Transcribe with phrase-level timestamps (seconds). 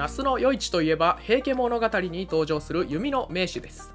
[0.00, 3.92] 那須の余市といえば平家物語に登場する弓の名手です。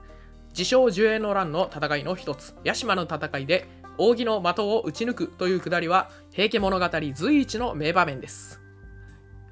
[0.49, 2.54] 自称寿永の乱の戦いの一つ。
[2.63, 3.67] 屋島の戦いで
[3.97, 8.62] 扇の的を撃ち抜くというくだりは平家物語随一の名場面です。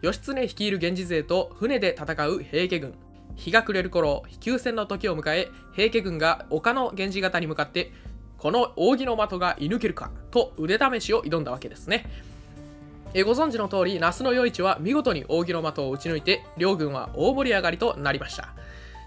[0.03, 2.93] 義経率いる源氏勢と船で戦う平家軍。
[3.35, 7.91] 日が暮れる頃休戦の時を迎え平家軍が丘の源氏方に向かって
[8.38, 12.05] この扇の的が射抜けるかと腕試しを挑んだわけですね。
[13.13, 18.54] えご存知の通り那須の余市は見事に扇の的を撃ち抜いて両軍は大盛り上がりとなりました。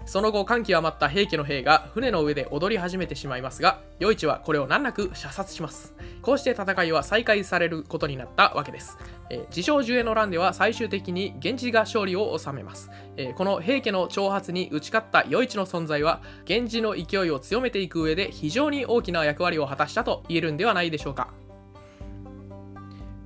[0.07, 5.93] その後感極まった平家の兵が船の上で踊り始めてしまいますが余市はこれを難なく射殺します。
[6.21, 8.97] こうして戦いは再開されることになったわけです、
[9.29, 21.33] え自称寿永の乱では最終的に源氏が勝利を収めます、えこの平家の挑発に打ち勝った余市の存在は源氏の勢いを強めていく上で非常に大きな役割を果たしたと言えるんではないでしょうか。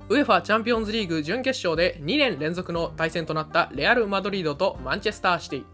[0.08, 5.64] ウェファチャンピオンズリーグ準決勝で2年連続の対戦となったレアル・マドリードとマンチェスターシティ。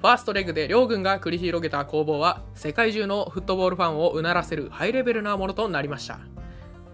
[0.00, 6.20] ファーストレグで両軍が繰り広げた攻防は世界中のフットボールファンをうならせるハイレベルなものとなりました。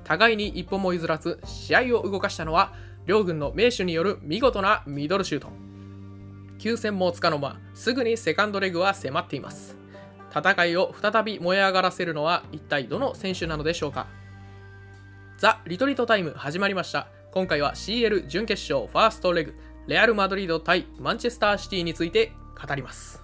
[0.05, 2.73] 互いに一歩も譲らず試合を動かしたのは
[3.05, 5.49] 両軍の名手による見事なミドルシュート。
[6.59, 9.77] 急戦もつかの間すぐにセカンドレグは迫っています。
[10.31, 14.07] 戦いを再び燃え上がらせるのは一体どの選手なのでしょうか。
[15.41, 19.55] ザ・リトリートタイム始まりました今回は CL 準決勝ファーストレグ
[19.87, 23.23] レアル・マドリード対マンチェスターシティについて語ります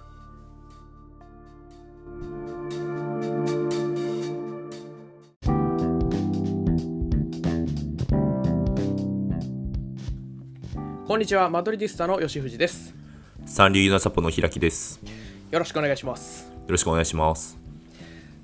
[11.07, 12.95] こんにちはマドリディスタの吉藤です
[13.45, 14.99] 三流ユナサポの開きです。
[15.05, 15.11] よ
[15.51, 17.59] よろしくお願いしますろしくお願いします。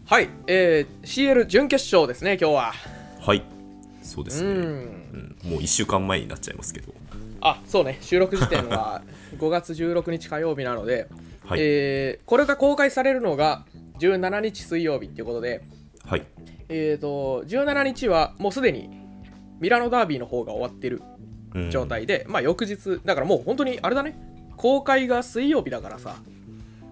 [0.06, 2.74] はい、えー、CL 準決勝ですね今日は
[3.20, 3.53] はい。
[4.04, 4.50] そうですね。
[4.50, 6.94] うんうんもう1週間前になっちゃいますけど。
[7.42, 9.02] あそうね収録時点は
[9.38, 11.08] 5月16日火曜日なので、
[11.46, 11.60] はい。
[11.62, 13.66] えーこれが公開されるのが
[14.00, 15.64] 17日水曜日っていうことで、
[16.06, 16.24] はい。
[16.70, 18.90] えー、と17日はもうすでに
[19.60, 21.02] ミラノダービーの方が終わってる
[21.54, 24.16] うん状態で、まあ翌日だからもう本当にあれだね
[24.58, 26.18] 公開が水曜日だからさ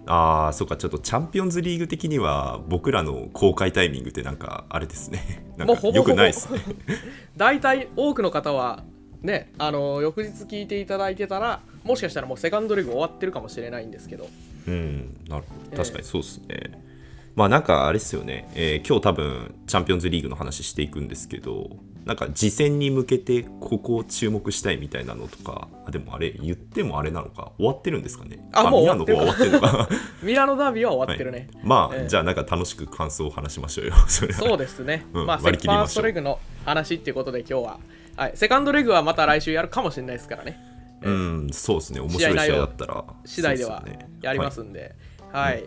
[0.07, 5.45] ああ、そうか、ちょっとチャンピオンズリーグ的には僕らの公開タイミングってなんかあれですね。
[5.57, 6.59] なんかよくないですね。
[7.37, 8.83] 大体多くの方は
[9.21, 14.27] ねあの翌日聞いていただいてたらもしかしたらもうセカンドレグ終わってるかもしれないんですけど
[14.67, 15.17] うん。
[15.27, 15.43] なる。
[15.75, 16.90] 確かにそうですね。
[17.35, 21.69] まあなんかあれですよね、えー今日多分チャンピオンズリーグの話していくんですけど、
[22.05, 28.39] なんか次戦に向けてここを注目したいみたいなのとか、あでもあれ言ってもあれなのか、終わってるんですかね？
[28.51, 29.89] あもうミラノの方は終わってるのか？
[30.23, 32.09] ミラノダービーは終わってるね、まあ、ええ。
[32.09, 33.93] じゃあなんか楽しく感想を話しましょうよ。
[34.07, 34.39] それは。
[34.39, 36.03] そうですね、うんまあセ割りファース切りましょう。
[36.03, 37.79] トレグの話っていうことで今日は、
[38.17, 40.59] はい、セカンドレグはまた来週やるかもしれないですからね。
[41.03, 41.99] うん、そうですね。
[41.99, 43.03] 面白い試合だったら。
[43.25, 43.83] 次第では
[44.21, 44.95] やりますんで、
[45.31, 45.63] はい、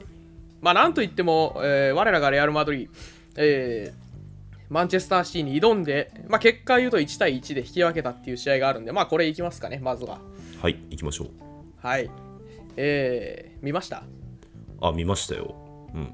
[0.65, 2.89] まあなんといっても、えー我らがレアル・マドリー、
[3.37, 4.05] えー
[4.71, 10.13] マンチェスターシティに挑んで、まあ、結果言うと1対1で引き分けたっていう試合があるんで、まあこれいきますかね、まずは。
[10.15, 11.29] はい、はい、行きましょう。
[11.87, 12.11] はい。
[12.77, 14.03] えー、見ました？
[14.81, 15.55] あ、見ましたよ。
[15.95, 16.13] うん。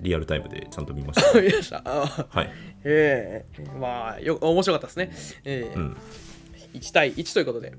[0.00, 1.38] リアルタイムでちゃんと見ました。
[1.40, 1.82] 見ました？
[1.84, 2.50] あはい。
[2.84, 5.40] えー、まあよ、面白かったですね。
[5.44, 5.96] えーうん。
[6.72, 7.74] 1対1ということで。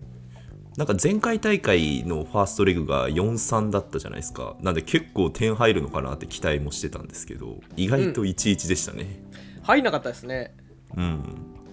[0.79, 4.55] なんか前回大会のファーストレグが4-3だったじゃないですか。
[4.61, 9.21] なんで結構点入るのかなって期待もしてたんですけど、意外と1-1でしたね。
[9.61, 10.55] 入んなかったですね。
[10.95, 11.21] うん。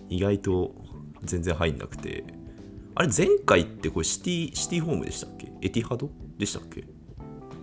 [0.09, 0.75] 意外と
[1.22, 2.25] 全然入んなくて。
[2.97, 5.53] あれ、前回ってこれシティ、シティホームでしたっけ？
[5.62, 6.83] エティハドでしたっけ？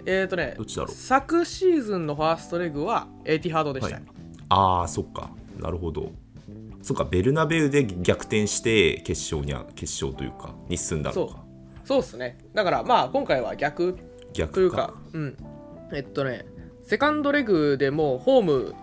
[0.05, 0.95] えっ、ー、とねどっちだろう？
[0.95, 4.01] 昨シーズンのファーストレグはエティハードでしたよ。
[4.47, 6.13] ああそっかなるほど
[6.83, 11.43] そっかベルナベウで逆転して決勝には決勝というかに進んだのか
[11.85, 12.37] そうですね。
[12.53, 13.97] だからまあ今回は逆
[14.33, 15.37] 逆というか、うん。
[15.93, 16.45] えっとね、
[16.83, 18.75] セカンドレグでもうホーム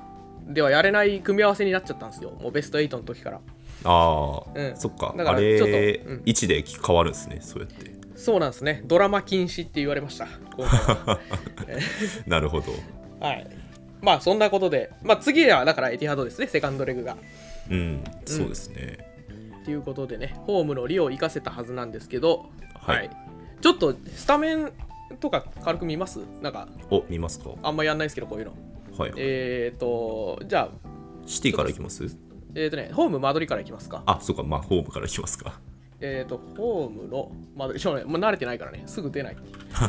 [0.48, 2.30] ではやれない組み合わせになっちゃったんですよ。
[2.40, 3.40] もうベスト8の時から。
[3.84, 8.82] ああ、うんそっかだからあれちょっとうん位置で変わるんですねそうやってそうなんですね。
[8.84, 10.28] ドラマ禁止って言われました。
[12.26, 12.72] なるほど
[13.20, 13.46] はい。
[14.02, 17.16] まあそんなことで、まあ次はだからエティハードですね、セカンドレグが。
[17.70, 18.98] うんそうですね、
[19.64, 23.10] ということでね、ホームの利を生かせたはずなんですけど、はい。
[23.60, 24.72] ちょっとスタメン
[25.20, 26.20] とか軽く見ます？
[26.40, 27.50] なんかお見ますか？
[27.62, 28.52] あんまやんないですけど、こういうの。
[28.98, 30.68] はい、えっ、ー、と、じゃあ、
[31.26, 32.16] シティからいきます？
[32.54, 34.02] えっ、とね、ホームマドリからいきますか。
[34.06, 35.60] あそうかまあホームからいきますか。
[36.00, 39.36] えっ、と、ホームのマドリ、ちょっとね、もう慣れてないからね、すぐ出ない。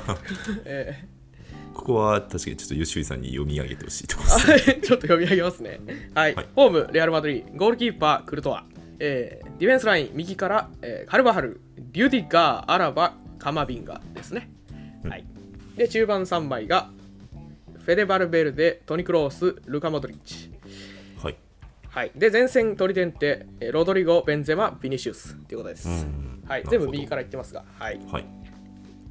[0.65, 1.07] え
[1.73, 4.69] ここは確かにちょっと吉井さんに読み上げてほしいところです。
[4.71, 5.79] ーちょっと読み上げますね。
[6.13, 6.47] はい、はい。
[6.55, 8.65] ホーム、レアル・マドリー、ゴールキーパー、クルトワ、
[8.99, 14.51] えーディフェンスライン、右から、えーカルバハル、リュディガー、アラバ、カマビンガですね。
[15.03, 15.09] うん。
[15.09, 15.25] はい、
[15.75, 16.89] で中盤3枚が
[17.79, 20.51] フェデバルベルデ、トニクロース、ルカ・モドリッチ。
[21.21, 21.37] はい。
[21.89, 25.87] はい、で前線取り点ってえーロドリゴ、ベンゼマ、ビニシウスということです。
[25.87, 26.43] うん。
[26.47, 27.99] はい、全部右から言ってますが、はい。
[28.11, 28.25] はい。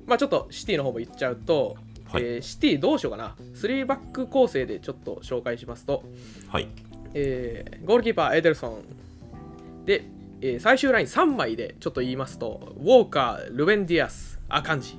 [0.07, 1.77] まあ、ちょっとシティの方も言っちゃうと、
[2.13, 6.03] はいえーシティどうしようかな、3バック構成でちょっと紹介しますと、
[6.49, 6.69] はい
[7.15, 9.85] えーゴールキーパー、エデルソン。
[9.87, 10.05] で、
[10.41, 14.97] えー最終ライン3枚でちょっと言いますと、ウォーカー、ルベンディアス、アカンジ。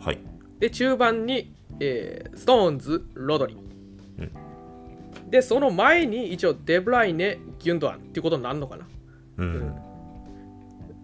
[0.00, 0.18] はい
[0.58, 3.56] で、中盤に、えーストーンズ、ロドリ。
[5.28, 8.86] で、その前に一応デブライネ、ギュンドアンっていうことになるのかな。
[9.38, 9.74] うん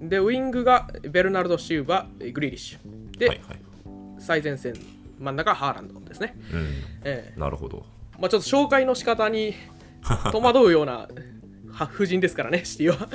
[0.00, 3.18] で、ウィングがベルナルド・シューバ、グリーリッシュ。
[3.18, 3.58] で、はいはい
[4.18, 4.74] 最前線、
[5.22, 6.34] 真ん中ハーランドですね。
[6.52, 6.68] うん。
[7.04, 7.86] えなるほど。
[8.16, 9.54] ーまあ、ちょっと紹介の仕方に
[10.30, 11.08] 戸惑うような
[11.72, 13.08] は布陣ですからね、シティは。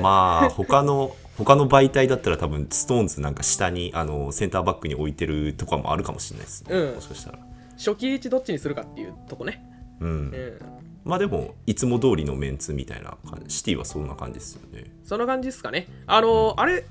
[0.00, 6.94] まあ他の他の媒体だったら多分ストーンズなんか下にあのセンターバックに置いてるとかもあるかもしれないですね、うん。
[6.94, 7.38] もしかしたら。
[7.76, 9.64] 初期位置どっちにするかっていうとこね。
[10.00, 10.58] うん、うん、
[11.04, 14.90] まあでもいつも通りのメンツみたいな感じシティはそんな感じですよね。
[15.04, 15.86] その感じですかね。
[16.06, 16.84] あの、あれ、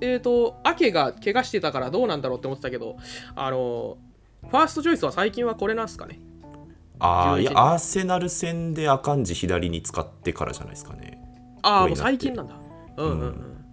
[0.00, 2.96] えっ、と、アケが怪我してたからどうなんだろうって思ってたけど、
[3.34, 3.96] あの、
[4.48, 6.20] ファーストチョイスは最近はこれなんすかね
[6.98, 11.18] ？11ああいやアーセナル戦でアカンジ左に使ってからじゃないですかね。
[11.62, 12.54] ああ、もう最近なんだ。
[12.96, 13.64] うんうんうん。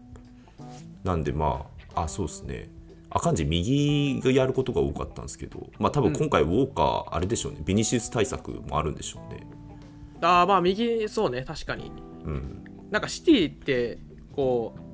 [1.03, 2.69] なんでまああそうですね。
[3.09, 9.45] アカンジ右がやることが多かったんですけどまあ多分今回ウォーカーあれでしょうね、ビニシウス対策もあるんでしょうね。
[10.21, 11.91] ああ、まあ右、そうね、確かに。
[12.25, 12.63] うん。
[12.89, 13.99] なんかシティって、
[14.35, 14.90] こう、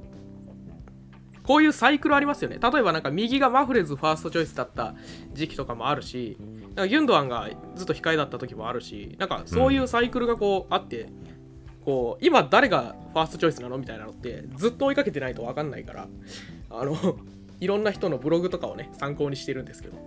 [1.47, 2.57] こういうサイクルありますよね。
[2.61, 4.95] 例えばなんか右がマフレズファーストチョイスだった
[5.33, 6.37] 時期とかもあるし、
[6.75, 11.07] なんかギュンドアンがずっと控えだった時もあるし、なんかそういうサイクルがこうあって、
[11.85, 16.07] こう今誰がファーストチョイスなのみたいなのってずっと追いかけてないと分かんないから、
[16.69, 16.95] あの、
[17.61, 19.97] いろんな人のブログとかをね、参考にしてるんですけど。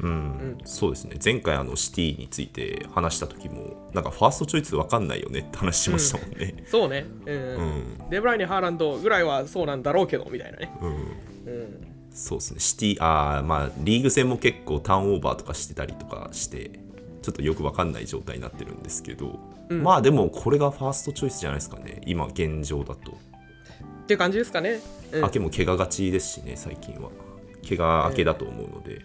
[0.00, 1.18] うん、そうですね。
[1.22, 6.64] 前回あのシティについて話した時もなんかファーストチョイス分かんないよねって話しましたもんね。
[6.66, 7.36] そうね、うん。
[7.36, 7.62] う
[8.06, 8.10] ん。
[8.10, 10.72] デブライネ・ハーランドぐらいはそうなんだろうけど、みたいなね。
[10.82, 11.86] うん、うん。
[12.10, 12.60] そうですね。
[12.60, 16.70] シティあーまあリーグ戦も結構ターンオーバーとかしてたりとかして
[17.22, 19.38] ちょっとよく分かんない状態になってるんですけど、
[19.70, 19.82] うん。
[19.82, 22.02] まあでもこれがファーストチョイスじゃないですかね。
[22.06, 23.12] 今現状だと。
[23.12, 24.80] っていう感じですかね。
[25.12, 25.22] うん。
[25.22, 27.10] 明けも怪我がちですしね最近は。
[27.68, 29.02] 怪我明けだと思うので、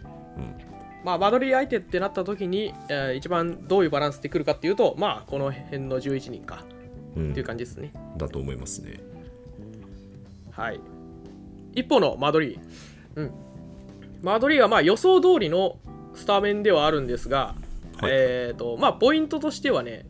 [1.04, 6.64] まあ、マドリー相手ってなった時に、えー一番どういうバランスでくるかっていうと、まあ、この辺の11人か
[7.16, 7.92] うんっていう感じですね。
[8.18, 9.00] だと思いますね
[10.52, 10.80] はい。
[11.74, 12.60] 一方のマドリー。
[13.16, 13.32] うん。
[14.22, 15.78] マドリーはまあ予想通りの
[16.14, 17.56] スタメンではあるんですが、
[17.98, 20.06] はいえっ、と、まあ、ポイントとしてはね、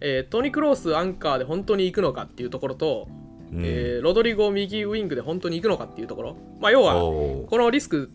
[0.00, 3.08] えートニ・クロースアンカーで本当に行くのかっていうところと、
[3.52, 8.10] うんえーロドリゴ右ウィングで本当に行くのかっていうところ、まあ、要はこのリスク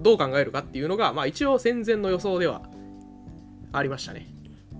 [0.00, 2.62] どう考えるかっていうのが、まあ、一応戦前の予想では
[3.72, 4.26] ありましたね。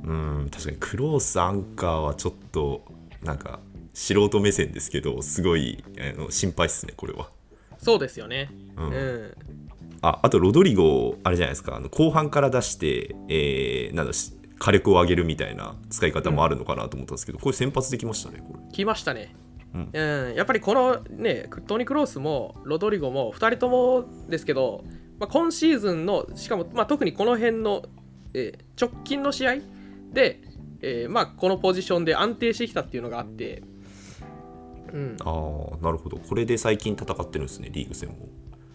[0.02, 2.84] うん確かにクロースアンカーはちょっと
[3.22, 3.60] なんか
[3.92, 7.28] 素人目線ですけどすごいあの心配っすねこれは
[7.78, 8.50] そうですよね。
[8.76, 9.34] ううんん。
[10.02, 19.34] ああとロドリゴあれじゃないですかあの後半から出して、えーなんだし火力を上げるみたいな使い方もあるのかなと思ったんですけど、これ先発できましたねこれ来ましたね。
[19.74, 24.84] うんうん、やっぱりこのね、トニ・クロースもロドリゴも2人ともですけど、
[25.20, 27.84] まあ、今シーズンの、しかも、まあ、特にこの辺の、
[28.34, 29.56] えー直近の試合
[30.12, 30.40] で、
[30.80, 33.62] えーまあ、このポジションで安定してきたっていうのがあって、
[34.90, 36.16] うん、ああなるほど。
[36.16, 38.16] これで最近戦ってるんですねリーグ戦も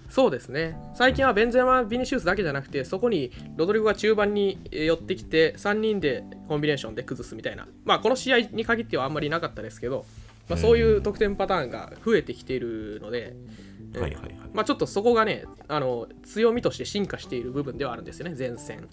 [0.09, 0.77] そうですね。
[0.93, 10.05] 最近はベンゼマ・ビニシウスだけじゃなくて、そこにロドリゴが中盤にえー寄ってきて、3人でコンビネーションで崩すみたいな、まあ、この試合に限ってはあんまりなかったですけど、
[10.47, 13.64] まあ、そういう得点パターンが増えてきているので、うん
[13.99, 14.33] はいはいはい。
[14.53, 18.87] まあ、ちょっとそこがねあの、強みとして進化している部分ではあるんですよね、前線。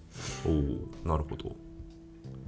[0.46, 1.56] おおなるほど。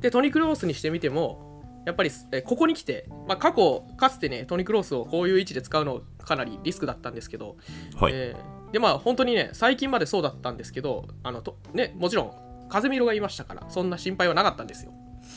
[0.00, 7.56] で、トニ・クロースにしてみても、やっぱりえここに来て、まあ、過去、かつてね、トニ・クロースをこういう位置で使うのかなりリスクだったんですけど、
[7.96, 12.32] はい、えーでまあ本当にね最近までそうだったんですけどあのとねもちろん
[12.68, 14.92] 風見ろがいましたからそんな心配はなかったんですよ。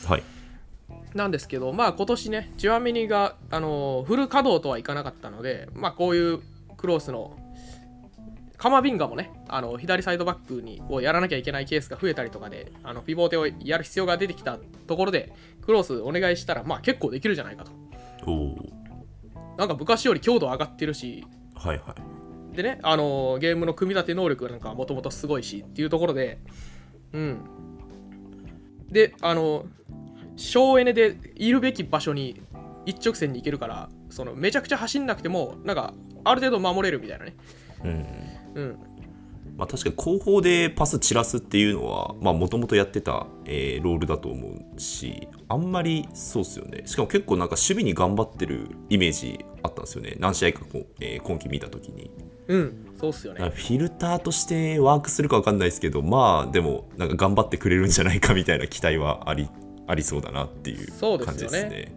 [0.06, 0.24] はい。
[1.14, 6.40] なんですけどまあ今年ねチュアメニがあのフル稼働とはいかなかったのでまあこういう
[6.78, 7.36] クロースの
[8.56, 17.72] カマビンガもねあの左サイドバックにをやらなきゃいけないケースが増えたりとかであのピボーテをやる必要が出てきたところでクロースお願いしたらまあ結構できるじゃないかと。
[19.58, 21.24] なんか昔より強度上がってるし。
[21.54, 21.94] はいは
[22.52, 22.56] い。
[22.56, 26.38] でね、あのーゲームの組み立て能力なんかもともとすごいしっていうところで、
[27.12, 27.40] うん。
[28.88, 29.66] で、あのー
[30.36, 32.40] 省エネでいるべき場所に
[32.86, 35.94] 一直線に行けるから、そのめちゃくちゃ走んなくても、なんか、
[36.28, 37.36] ある程度守れるみたいなね。
[37.84, 38.06] うん。
[38.54, 38.78] うん。
[39.56, 46.82] まあ、確かに後方でパス散らすっていうのはもともとやってた、えーロールだと思うしあんまりそうっすよね。
[46.86, 50.14] しかも結構なんか守備に頑張ってるイメージあったんですよね。
[50.20, 52.10] 何試合かこう、えー今季見た時に。
[52.46, 52.86] うん。
[52.96, 53.40] そうっすよね。
[53.50, 59.48] フィルターとしてワークするか分かんないですけどまあでもなんか頑張ってくれるんじゃないかみたいな期待はあり
[59.88, 61.92] ありそうだなっていうそうです感じよねですね。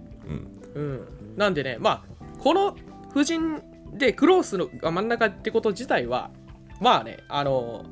[0.75, 0.81] うん。
[0.81, 1.07] うん、
[1.38, 2.03] なんでね、まあ、
[2.39, 2.75] この
[3.13, 3.61] 布陣
[3.93, 6.31] でクロースのが真ん中ってこと自体は、
[6.79, 7.86] まあね、あの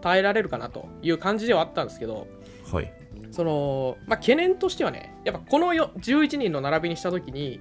[0.00, 2.26] 耐えられるかなという感じではあったんですけど、
[2.72, 2.92] はい。
[3.30, 7.60] その、まあ、懸念としてはね、やっぱこのよ11人の並びにしたときに、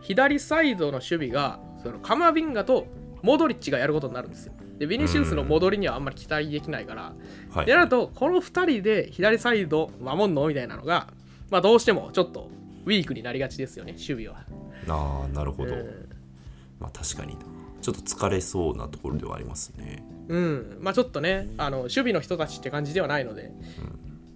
[0.00, 2.86] 左サイドの守備が、そのカマビンガと
[3.22, 4.52] モドリッチがやることになるんですよ。
[4.78, 7.14] で、ビニシウスの戻りにはあんまり期待できないから、
[7.50, 7.66] はい。
[7.66, 11.08] でなると、この2人で左サイド守んのみたいなのが、
[11.50, 12.50] まあ、どうしてもちょっと
[12.84, 14.44] ウィークになりがちですよね、守備は。
[14.88, 16.07] ああなるほど、うん
[16.80, 17.40] まあ確かにな。
[17.80, 20.04] ちょっと疲れそうなところではありますね。
[20.28, 23.52] うん、まあちょっとね、あの守備の人たちって感じではないので、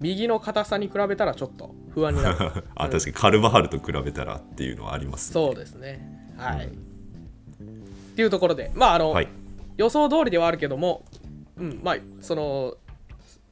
[0.01, 2.65] 右の硬さに比べたらちょっと不安になる。
[2.75, 5.33] あ確かにカルバハルと比べたらっていうのはありますね。
[5.35, 6.33] そうですね。
[6.37, 6.67] はい。
[6.67, 6.71] っ
[8.15, 9.29] ていうところで、まああの、はい。
[9.77, 11.05] 予想通りではあるけども、
[11.57, 12.77] うん、まあその、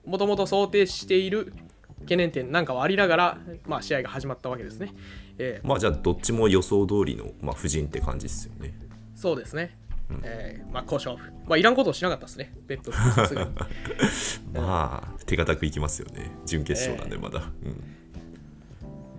[0.06, 1.52] もともと想定している
[2.00, 4.92] 懸念点なんかはありながら、まあ試合が始まったわけですね。
[5.38, 8.74] えーまあじゃあどっちも予想通りの、まあ、布陣って感じですよね
[9.14, 9.76] そうですね。
[10.22, 11.30] えーまあ、交渉負。
[11.46, 12.90] まあ、いらんことをしなかったですね、ベッド。
[14.60, 17.72] まあ手堅くいきますよね準決勝なんでまだ、うん、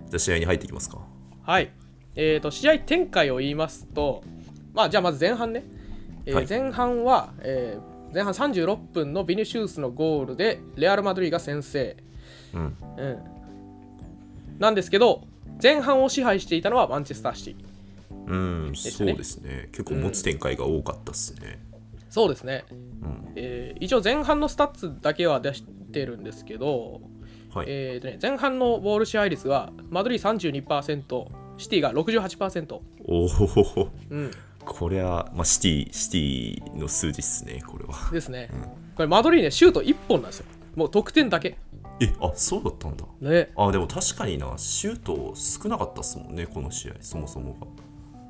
[0.08, 0.98] じゃあ試合に入っていきますか
[1.44, 1.70] はい。
[2.14, 4.22] えー、と試合展開を言いますと、
[4.74, 5.64] まあ、じゃあまず前半ね。
[6.26, 11.96] えーはい前半は、えー前半36分のビニシウスのゴールでレアル・マドリーが先制。
[12.54, 13.18] うんうん、
[14.58, 15.22] なんですけど、
[15.62, 17.72] 前半を支配していたのはマンチェスターシティ。
[18.26, 18.36] う
[18.70, 21.58] ん、そうですね結構持つ展開が多かったっすね、
[22.08, 22.64] そうですね。
[22.70, 22.74] う
[23.06, 27.00] んえー一応前半のスタッツだけは出してるんですけど、
[27.52, 31.26] はい、えーとね、前半のボール支配率はマドリー32%、
[31.58, 32.78] シティが68%。
[33.04, 34.30] おおうん、
[34.64, 38.48] これは、まあ、シティシティの数字っすねこれはですね。
[38.94, 40.46] これマドリーね、シュート1本なんですよ。
[40.76, 41.56] もう得点だけ。
[42.04, 43.04] えあそうだったんだ。
[43.20, 43.52] ね。
[43.56, 44.52] あでも確かにな。
[44.56, 47.66] シュート少なかったっすもんねこの試合そもそもが。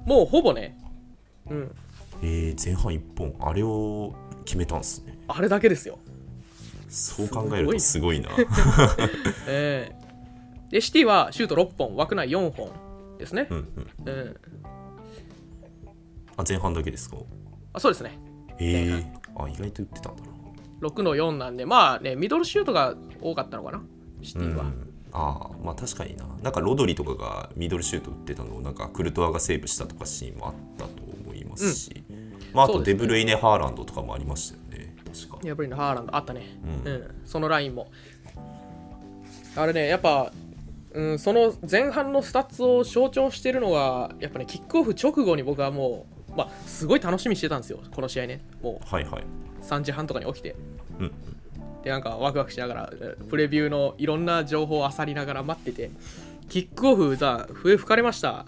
[0.07, 0.77] もうほぼね、
[1.49, 1.75] うん、
[2.23, 4.15] えー、前半1本あれを
[4.45, 5.19] 決めたんすね。
[5.29, 5.99] あれだけですよ。
[6.89, 8.29] そう考えるとすごいな。
[9.49, 9.93] え。
[10.69, 12.71] ーで、シティはシュート6本、枠内4本
[13.19, 13.47] ですね。
[13.51, 13.55] う。
[13.55, 14.09] んうん。
[14.09, 14.37] うん。
[16.37, 17.17] あ前半だけですか？
[17.75, 18.19] あそうですね。
[18.59, 20.32] ええあ意外と打ってたんだな
[20.83, 23.83] 6の4なんで、まあね、ミドルシュートが多かったのかな、
[24.23, 24.65] シティは。
[24.65, 24.93] うん。
[25.15, 26.27] ああまあ確かにな。
[26.43, 32.03] なんかロドリとかがミドルシュート打ってたのをなんかクルトワがセーブしたとかシーンもあったと思いますし、
[32.55, 34.97] まああとデブルイネ・ハーランドとかもありましたよね。
[35.05, 35.47] 確か。
[35.47, 36.95] やっぱりねハーランドあったね、ううん。
[36.95, 37.91] んそのラインも。
[39.55, 40.33] あれねやっぱ、
[40.93, 48.41] うん、その前半のスタッツを象徴してるのがやっぱねキックオフ直後に僕はもう、まあ、すごい楽しみにしてたんですよこの試合ね。
[48.63, 49.23] もはいはい。
[49.23, 49.25] う
[49.63, 50.57] 3時半とかに起きて。
[51.01, 51.13] うん
[51.83, 55.91] でなんかワクワクしながらえプレビューのいろんな情報を漁りながら待ってて。
[56.49, 58.45] キックオフさ笛吹かれました。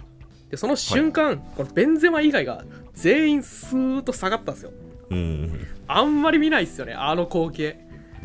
[0.50, 4.72] でその瞬間、このベンゼマ以外が全員スーッと下がったんですよ。
[5.10, 7.78] うんあんまり見ないっすよねあの光景。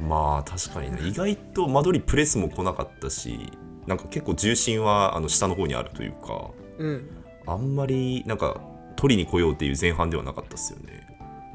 [0.08, 1.00] まあ確かにね。
[1.08, 3.52] 意外と間取りプレスも来なかったし
[3.88, 6.52] なんか結構重心はあの下の方にあるというか。
[6.78, 7.10] うん。
[7.48, 8.62] あんまりなんか
[8.96, 11.08] 取りに来ようっていう前半ではなかったですよね。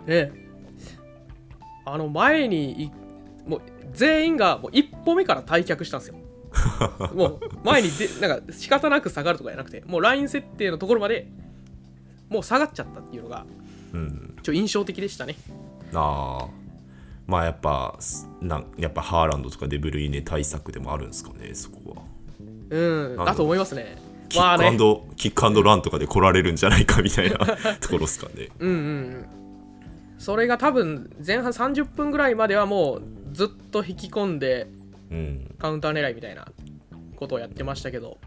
[0.06, 0.43] ええ
[1.84, 2.90] あの前にい
[3.46, 3.60] もう
[3.92, 6.16] 全員がもう一歩目から退却したんですよ。
[7.14, 11.26] もう前にでなんか仕方なく下がるとかじゃなくてもうライン設定のところまで
[12.28, 13.44] もう下がっちゃったっていうのが
[13.92, 14.36] うん。
[14.42, 15.36] ちょ印象的でしたね。
[15.94, 16.48] ああ
[17.26, 22.02] まあやっぱすなんやっぱハーランドとかデブルイネ対策でもあるんですかねそこは。
[22.70, 23.16] うん。
[23.16, 23.96] だだと思いますね。
[24.28, 24.76] キックアンまあね。
[24.76, 28.48] ド、キックランとかで来られるんじゃないかみたいなところですかね。
[28.58, 29.43] うんうんうん
[30.18, 33.02] それが多分前半30分ぐらいまではもう
[33.33, 34.68] ずっと引き込んで
[35.11, 35.54] うん。
[35.59, 36.47] カウンター狙いみたいな
[37.16, 38.18] ことをやってましたけど。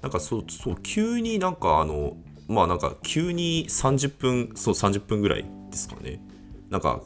[0.00, 6.20] なんかそうそう急になんかあのまあなんか急に30分そう30分ぐらいですかね。
[6.70, 7.02] なんか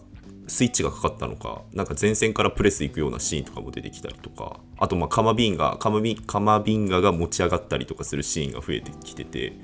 [0.47, 9.55] スイッチがかかったのかなんか前線からプレス行くようなシーンとかも出てきたりとかあとまあカマビンガカマビンカマビンガが持ち上がったりとかするシーンが増えてきてて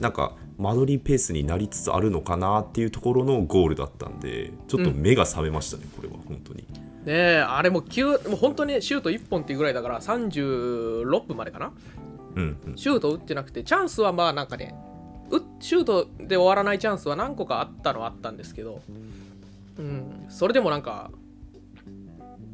[0.00, 6.64] なんか間取りペースになりつつあるのかなっていうところのゴールだったんでちょっと目が覚めましたね、これは本当に。
[7.04, 11.72] ねえあれも急もう本当にシュート1本っていうぐらいだから36分までかな？
[12.34, 12.76] うんうん。
[12.76, 14.74] シュート打ってなくてチャンスはまあなんかね
[15.30, 18.82] うシュートで終わらないチャンスは何個かあったのはあったんですけど、
[19.78, 21.10] うん、それでもなんか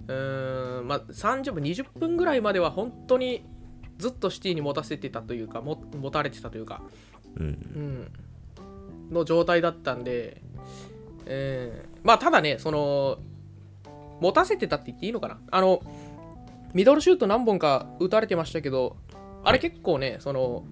[0.09, 3.45] うーんまあ30分20分ぐらいまでは本当に
[3.99, 6.83] ずっとシティに持たせてたというかも持たれてたというか、
[7.37, 7.47] うん。
[7.47, 7.49] う
[9.11, 10.41] ん、の状態だったんで、
[11.26, 13.19] えーまあただねその
[14.21, 15.38] 持たせてたって言っていいのかな。
[15.50, 15.83] あの
[16.75, 18.97] ミドルシュート何本か打たれてましたけど
[19.43, 20.64] あれ結構ねその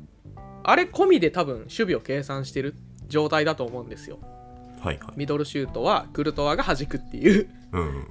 [0.62, 2.74] あれ込みで多分守備を計算してる
[3.08, 4.18] 状態だと思うんですよ。
[4.80, 5.12] はいはい。
[5.16, 8.06] ミドルシュートはクルトワが弾くっていう、うん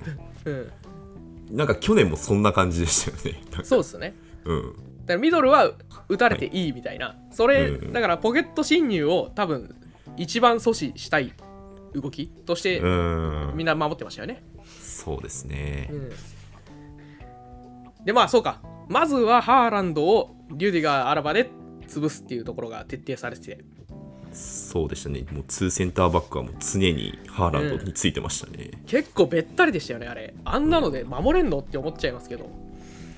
[0.46, 0.72] うん、
[1.56, 3.42] なんか去年もそんな感じでしたよね。
[3.64, 4.16] そうっすね。
[4.46, 4.74] うん。
[4.74, 4.82] だ
[5.12, 5.72] からミドルは
[6.10, 9.76] 打たれていいみたいな、それ、うんだからポケット侵入を多分
[10.18, 11.34] 一番阻止したい
[11.94, 13.54] 動きとしてうん。
[13.56, 14.44] みんな守ってましたよね、
[14.82, 15.90] そうですね。
[15.92, 16.10] うん。
[18.06, 18.62] でまあそうか。
[18.88, 21.50] まずはハーランドをリュディガーアラバで
[21.88, 23.64] 潰すっていうところが徹底されてて。
[24.34, 25.26] そうでしたね。
[25.32, 30.34] もう2センターバックはもう常にハーランドについてましたね、結構べったりでしたよねあれ。
[30.46, 32.50] あんなので守れんのって思っちゃいますけど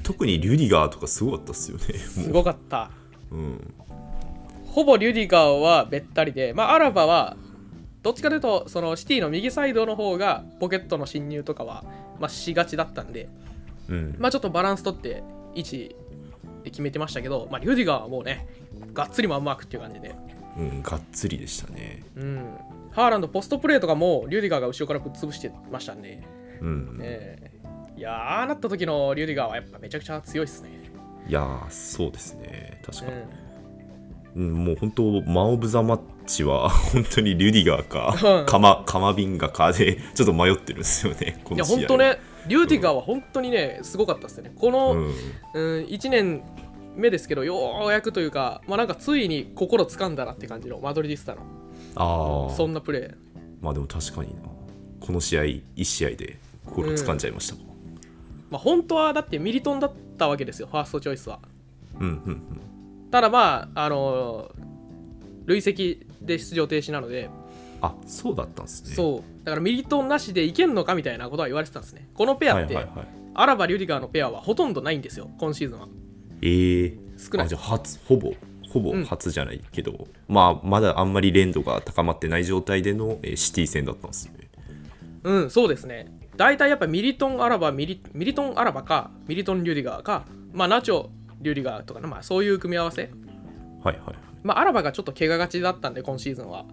[0.03, 1.83] 特にリュディガーとかすごかったっすよね。
[1.97, 2.91] すもごかった。
[3.31, 3.73] う、うん、
[4.67, 6.53] ほぼリュディガーはべったりで。
[6.53, 7.37] まあアラバは
[8.03, 11.85] どっちかというとそのシティの右サイドの方がポケットの侵入とかは、
[12.19, 13.29] まあ、しがちだったんで。
[13.89, 14.15] うん。
[14.19, 15.23] まあちょっとバランス取って
[15.55, 15.95] 位置
[16.63, 18.47] で決めてましたけど、まあ、リュディガーはもうね
[18.93, 20.15] がっつりマンマークっていう感じで。
[20.57, 22.03] うん、がっつりでしたね。
[22.15, 22.57] うん、
[22.91, 26.21] ハーランドポストプレーとかもリュディガーが後ろからぶっ潰してましたんで、
[26.61, 27.52] うん、え
[28.03, 30.69] やーああなった時のリュディガーはやっぱめちゃくちゃ強いっすね、
[31.27, 32.81] いやーそうですね。
[32.85, 33.11] 確かに、
[34.35, 34.49] うん。
[34.49, 38.45] うん、もう本当マン・オブ・ザ・マッチは 本当にリュディガーうん。
[38.45, 41.77] かカマカマビンガかでちょっと迷ってるんですよねこいやの試合。
[41.79, 42.17] 本当ね
[42.47, 44.51] リュディガーは本当にねすごかったっすね。
[44.55, 45.05] この、うん。
[45.53, 46.43] うん、1年
[46.95, 51.41] 目ですけどようやくというかまあなんかついに心掴んだなって感じのマドリディスタの
[51.95, 53.15] ああそんなプレー。
[53.61, 54.41] まあでも確かにな。
[54.99, 57.72] この試合1試合で心掴んじゃいましたか
[58.53, 61.39] まあ本当はだってミリトンだったわけですよファーストチョイスは。
[61.99, 62.41] うんうん
[63.09, 64.51] ただまああの
[65.45, 67.29] 累積で出場停止なので。
[67.81, 68.95] あそうだったんですね。
[68.95, 69.43] そう。
[69.43, 72.07] だからミリトンなしでいけんのかみたいなことは言われてたんですね。
[72.13, 73.07] このペアって、はいはいはい。
[73.33, 75.87] アラバ・リュディガーのペアはほとんどないんですよ今シーズンは。
[76.41, 77.45] ええ少ない。
[77.47, 78.33] あじゃあ初ほぼ
[78.69, 79.03] ほぼうん。
[79.05, 84.33] 初じゃないけど、まあまだあんまり練度が高まってない状態での、えーシティ戦だったんですね。
[85.23, 91.09] うんそうですね大体やっぱミリトン・アラバミリミリトン・アラバかミリトン・リュディガーかまあナチョ・
[91.41, 93.09] リュディガーとかねまあそういう組み合わせ。
[93.83, 94.15] はいはい。
[94.43, 96.65] まあアラバがちょっと怪我がちだったんで今シーズンは。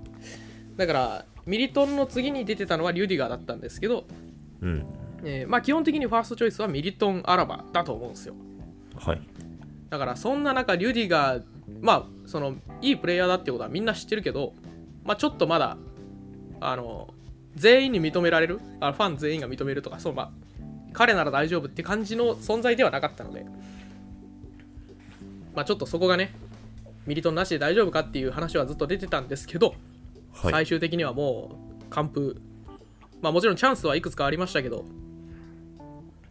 [0.77, 4.05] だからミリトンの次に出てたのはリュディガーだったんですけど、
[4.61, 4.87] うん。
[5.25, 8.35] えーまあ基本的にファーストチョイスはミリトン・アラバだと思うんですよ。
[8.97, 9.21] はい。
[9.91, 11.43] だからそんな中リュディガー
[11.81, 14.55] まあそのいいプレイヤーだってことはみんな知ってるけど
[15.05, 15.77] まあちょっとまだ
[16.61, 17.13] あの
[17.57, 18.61] 全員に認められる？
[18.81, 19.99] あファン全員が認めるとか？
[20.01, 20.31] そうまあ
[20.93, 23.45] 彼なら大丈夫って感じの存在ではなかったので。
[25.55, 26.33] まあちょっとそこがね
[27.07, 29.75] ミリトンなしで大丈夫かっていう話はずっと出てたんですけど、
[30.33, 30.53] はい。
[30.53, 32.41] 最終的にはもう完封。
[33.21, 34.85] まあもちろんチャンスはいくつかありましたけど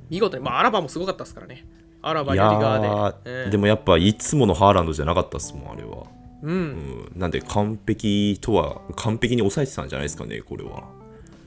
[0.09, 1.65] 見事にまあアラバもすごかったですからね。
[2.01, 6.05] アラバやーーで、えーでもやっぱいつものハーランドじゃなかったっすもんあれは、
[6.43, 6.53] うん。
[6.53, 10.69] うん、なんで完璧とは完璧に抑えてたんじゃないですかねこれは。
[10.79, 10.98] ね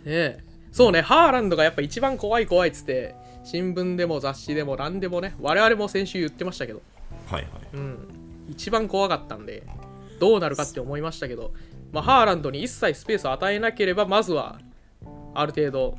[0.04, 6.80] えそうね、ハーランドがやっぱ一番怖い怖いっつって新聞でも雑誌でも何でもね我々も先週言ってましたけど、
[7.26, 7.50] はいはい。
[7.74, 8.08] うん、
[8.48, 9.64] 一番怖かったんで
[10.18, 11.52] どうなるかって思いましたけど、
[11.92, 14.58] まあ、ハーランドに一切スペースを与えなければまずは
[15.34, 15.96] ある程度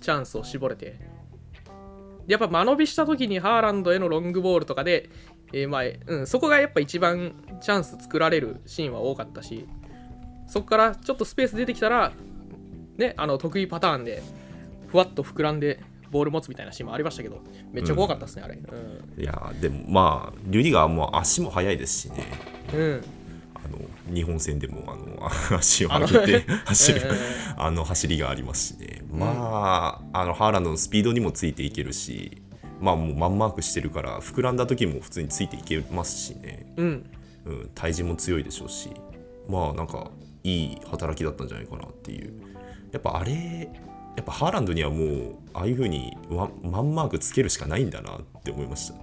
[0.00, 0.98] チャンスを絞れて。
[2.26, 5.10] でやっぱ間延びした時にハーランドへのロングボールとかで、
[5.52, 9.66] えーまあうん、そこがやっぱ一番チャンス作られるシーンは多かったし
[10.48, 12.12] そこからちょっとスペース出てきたら
[12.98, 14.22] ね、あの得意パターンで
[14.88, 15.80] ふわっと膨らんで
[16.10, 17.40] ボール持つみたいなシーンもありましたけど
[17.72, 18.54] めっちゃ怖かったですね、あれ。
[18.56, 22.24] いやーでもまあリュディガーも足も速いですしね。
[22.72, 23.04] うん、うん、
[23.54, 25.26] あの日本戦でもあの
[25.58, 27.08] 足を上げて走るうん。
[27.08, 27.16] うん。
[27.58, 32.42] あの走りがありますしね、まああのハーランドのスピードにもついていけるし
[32.80, 37.10] まあもうマンマークしてるから膨らんだ時も普通についていけますしね、うん、
[37.46, 38.90] うん、対人も強いでしょうし
[39.48, 40.10] まあなんか
[40.44, 42.32] いい働きだったんじゃないかなっていう
[42.96, 43.68] やっぱあれ
[44.16, 48.94] やっぱハーランドにはもうああいう風にワンマンマークつけるしかないんだなって思いました。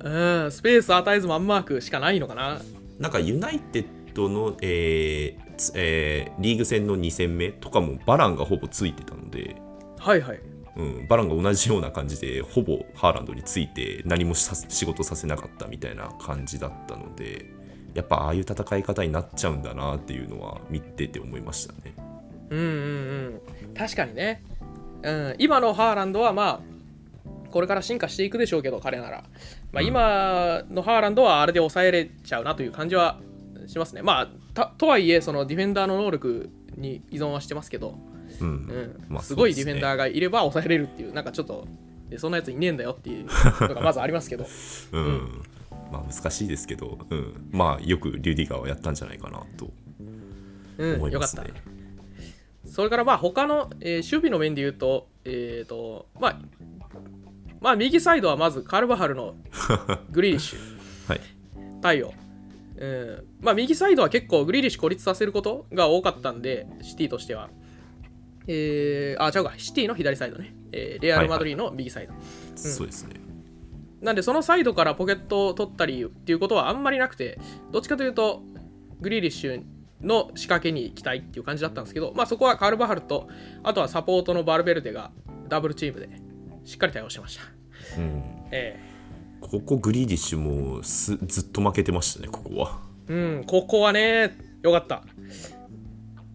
[0.00, 2.60] うん、スペース与えずマンマークしかないのかな。
[2.98, 9.54] なんかユナイテッドの、えーつえーリーグ戦の2戦目とかもバランがほぼついてたので、
[9.98, 10.40] はいはい。
[10.76, 17.46] うん、バランが同じような感じでほぼハーランドについて何もさ仕事させなかったみたいな感じだったので
[17.94, 21.94] やっぱああいう戦い方になっちゃうんだなっていうのは見てて思いましたね。
[22.56, 23.74] うんうんうん。
[23.74, 24.42] 確かにね、
[25.02, 26.74] うん、今のハーランドはまあ
[27.50, 29.24] これから進化していくでしょうけど彼なら、
[29.72, 29.86] まあ、うん。
[29.86, 33.18] 今のハーランドはあれで抑えれちゃうなという感じは
[33.66, 34.02] しますね。
[34.02, 37.98] まあたとはいえそのディフェンダーの能力に依存はしてますけど、
[38.40, 38.48] うん。
[38.48, 39.04] うん。
[39.08, 41.66] まあすごいディフェンダーーがいれば抑えれるっていうなんかちょっと
[42.10, 43.26] えそんなやついねえんだよっていう
[43.60, 44.46] のがまずありますけど。
[44.92, 45.42] うん、
[45.92, 49.72] まあ難しいですけど、うん、まあよくリュディガーはやったんじゃないかなと
[50.78, 50.90] うん。
[50.90, 51.44] よかった思いますね。
[52.74, 56.38] それからまあ他の、えー守備の面で言うと、えっ、と、まあ、
[57.60, 59.36] まあ右サイドはまずカルバハルの
[60.10, 60.58] グリーリッシュ
[61.08, 61.20] はい
[61.80, 62.12] 対応。
[62.76, 67.48] うん、まあ右サイドは結構グリーリッシュ孤立させることが多かったんで、シティとしては。
[68.48, 70.56] えー、あ、違うか、シティの左サイドね。
[70.72, 72.12] えーレアル・マドリーの右サイド。
[72.56, 73.14] そうですね。
[74.00, 77.38] なんでそのサイドからポケットを取ったりっていうことはあんまりなくて
[77.70, 78.42] どっちかというと
[79.00, 79.62] グリーリッシュ
[80.04, 83.28] の仕掛けに行きたいっていう感じだったんですけど、まあ、そこはカルバハルと
[83.62, 85.10] あとはサポートのバルベルデが
[85.48, 86.08] ダブルチームで
[86.64, 87.42] しっかり対応してました、
[87.98, 88.80] うん、え
[89.40, 92.80] ここグリーリッシュもすずっと負けてましたね、ここは。
[93.08, 95.04] えうんここはねよかった。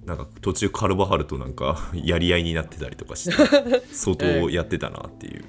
[0.05, 5.43] なんか途中カルバハルとなんかやり合いになってたりとかして 相当やってたなっていう、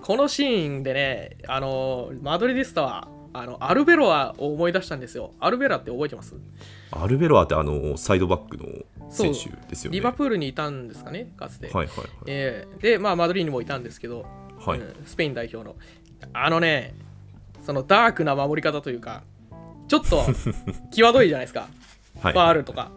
[0.00, 5.32] このシーンでねあのマドリディスタはあのアルベロアを思い出したんですよ。
[5.40, 6.34] アルベロアって覚えてます？
[6.92, 8.64] アルベロアってあのサイドバックの
[9.10, 9.98] 選手ですよね。
[9.98, 14.24] リバプールにいたんですかねかつて、はいはいはい、ええでまあマドリーにもいたんですけど
[14.58, 14.78] はい。
[14.78, 15.74] うんスペイン代表の。
[16.32, 16.94] あのね
[17.62, 19.24] そのダークな守り方というか
[19.88, 20.24] ちょっと
[20.92, 21.68] 際どいじゃないですか。
[22.20, 22.32] はい。
[22.32, 22.90] ファールとか、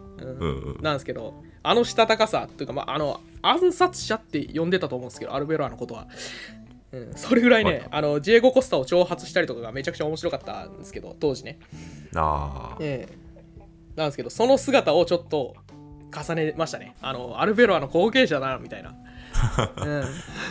[0.80, 6.06] なんですけどあのしたたかさというか、まあ、あの暗殺者って呼んでたと思うんですけどアルベロアのことは、
[6.90, 11.58] うん、それぐらいね、はいあのジエゴ・コスタを挑発したりとかがめちゃくちゃ面白かったんですけど当時ね、
[12.14, 12.82] あー。
[12.82, 13.18] ええ。
[13.96, 15.56] なんですけどその姿をちょっと
[16.14, 16.96] 重ねましたね。
[17.02, 18.94] あのアルベロアの後継者だなみたいな、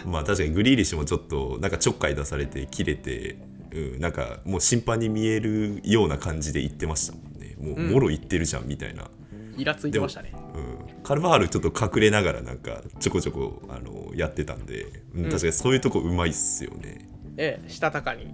[0.06, 0.12] うん。
[0.12, 3.38] まあ確かにグリーリッシュもちょっとなんかちょっかい出されて切れて、
[3.72, 7.56] うん、なんかもう審判に見えるような感じで言ってましたもんね。
[7.60, 7.92] もううん。
[7.92, 9.10] もろ言ってるじゃんみたいな、
[9.58, 15.30] イラついてましたねうん、カルバハルちょっと隠れながらなんかちょこちょこあのやってたんで、うんうん。
[15.30, 17.08] 確かにそういうとこうまいっすよね。
[17.38, 18.28] ええしたたかに。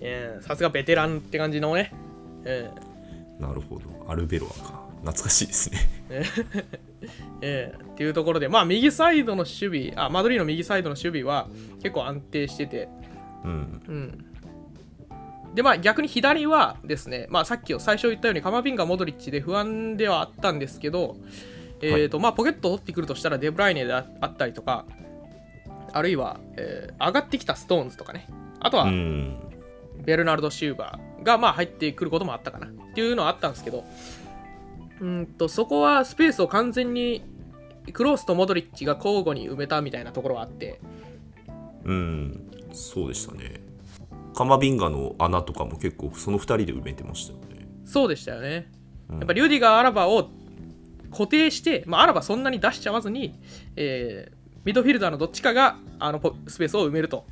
[0.00, 1.92] ええさすがベテランって感じのね。
[2.44, 2.70] え
[3.38, 3.82] なるほど。
[4.08, 4.82] アルベロアか。
[5.02, 5.78] 懐かしいですね。
[6.10, 6.24] え
[7.40, 7.74] え。
[7.74, 11.48] えっていうところでまあ右サイドの守備あマドリーの右サイドの守備は
[11.82, 12.88] 結構安定してて。
[13.44, 13.82] うん。
[13.88, 14.24] うん。
[15.54, 21.16] でまあ逆に左はですね、まあ、さっき最初言ったようにカマビンガ、モドリッチで不安ではあったんですけど、
[21.82, 24.86] えーとまあ、ポケットを取ってくるとしたらデブライネでああったりとか
[25.92, 28.28] あるいは、えー上がってきたストーンズとかね。
[28.60, 29.36] あとはうん。
[30.04, 32.66] ベルナルド・シューバーがまあ入ってくることもあったかな。
[32.66, 33.84] っていうのはあったんですけど
[35.00, 37.24] うんとそこはスペースを完全に
[37.92, 40.80] クロースとモドリッチが交互に埋めたみたいなところはあって
[41.84, 42.50] うん。
[42.72, 43.60] そうでしたね。
[44.34, 47.66] カマビンガの穴とかも結構その2人で埋めてましたよね。
[47.84, 48.70] そうでしたよね。
[49.10, 50.30] うんやっぱリュディガー・アラバを
[51.12, 53.38] 固定して、まあ、アラバそんなに出しちゃわずに、
[53.76, 57.24] えーミッドフィルダーのどっちかがあのポスペースを埋めると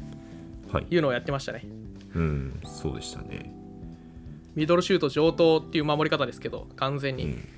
[0.73, 0.87] はい。
[0.91, 1.65] いうのをやってましたね。
[2.15, 3.53] うんそうでしたね。
[4.57, 7.25] ミドルシュート上等っていう守り方ですけど、完全に。
[7.25, 7.49] うん。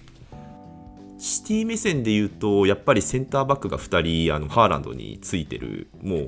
[1.18, 6.18] シティ目線で言うとやっぱりセンターバックが2人あのハーランドについてるもう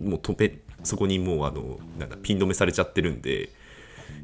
[0.00, 3.48] もう止めそこにもうあのなんだピン止めされちゃってるんで、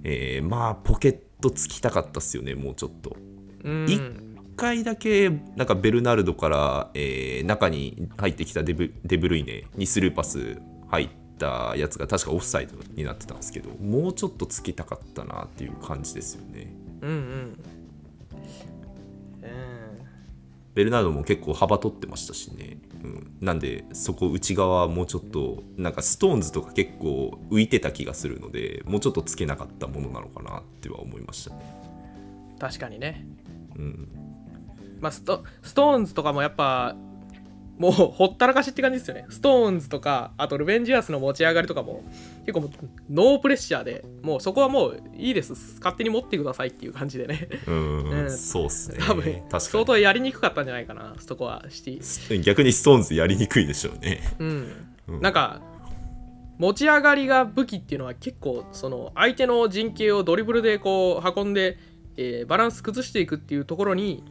[0.05, 3.17] えーまあポケットつきたかったっすよねもうちょっと。
[3.65, 3.89] うん。
[3.89, 4.30] い1
[4.61, 16.73] 回だけなんかベルナルドから、えー中に入ってきたデブデブルイネにスルーパス入ったやつが確かオフサイドになってたんですけどもうちょっとつきたかったなっていう感じですよね。
[17.01, 17.57] うんうん。
[20.75, 31.57] ベルナルドも結構幅取ってましたしね、うん、なんでそこ内側もうちょっとなんかストーンズとか結構浮いてた気がするのでもうちょっとつけなかったものなのかなっては思いましたね。
[32.61, 33.27] 確かにね。
[33.77, 34.20] うん
[35.01, 36.97] まあスト、ストーンズとかもやっぱ、
[37.81, 39.25] もうほったらかしって感じですよね。
[39.31, 42.05] ストーンズとか、あとルベン・ディアスの持ち上がりとかも、
[42.41, 42.71] 結構もう
[43.09, 45.55] ノープレッシャーで、もうそこはもういいです。
[45.79, 47.49] 勝手に持ってくださいっていう感じでね。
[47.67, 52.37] うん、うんそうっすね多分、相当やりにくかったんじゃないかな、そこはシティ。
[52.37, 54.73] に逆にストーンズやりにくいでしょうねうん。
[55.09, 55.63] うんなんか、
[56.59, 61.79] 持ち上がりが武器っていうのは結構、その相手の陣形をドリブルでこう運んで、
[62.19, 64.23] えーバランス崩していくっていうところに、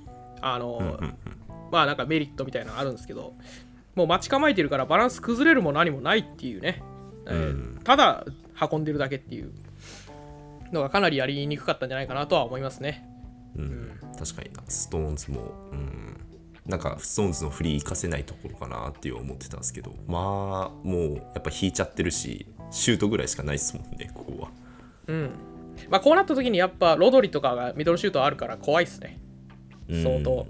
[0.42, 1.00] あの、
[1.72, 3.34] まあなんかメリットみたいなのあるんですけど、
[3.96, 6.82] もう待ち構えてるからバランス崩れるも何もないっていうね。
[7.28, 8.26] えーうんただ
[8.72, 9.52] 運んでるだけっていう
[10.72, 13.08] のがかなりやりにくかったんじゃないかなとは思いますね。
[13.56, 16.20] うん、確かになストーンズも、うん、
[16.66, 24.50] なんかストーンズのフリー活かせないところかなっていう思ってたんですけどまあもうやっぱ引いちゃってるしシュートぐらいしかないですもんねここは
[25.08, 25.32] うん。
[25.90, 29.18] まあこうなった時にやっぱロドリとかがミドルシュートあるから怖いっすね。
[29.90, 30.48] うん相当。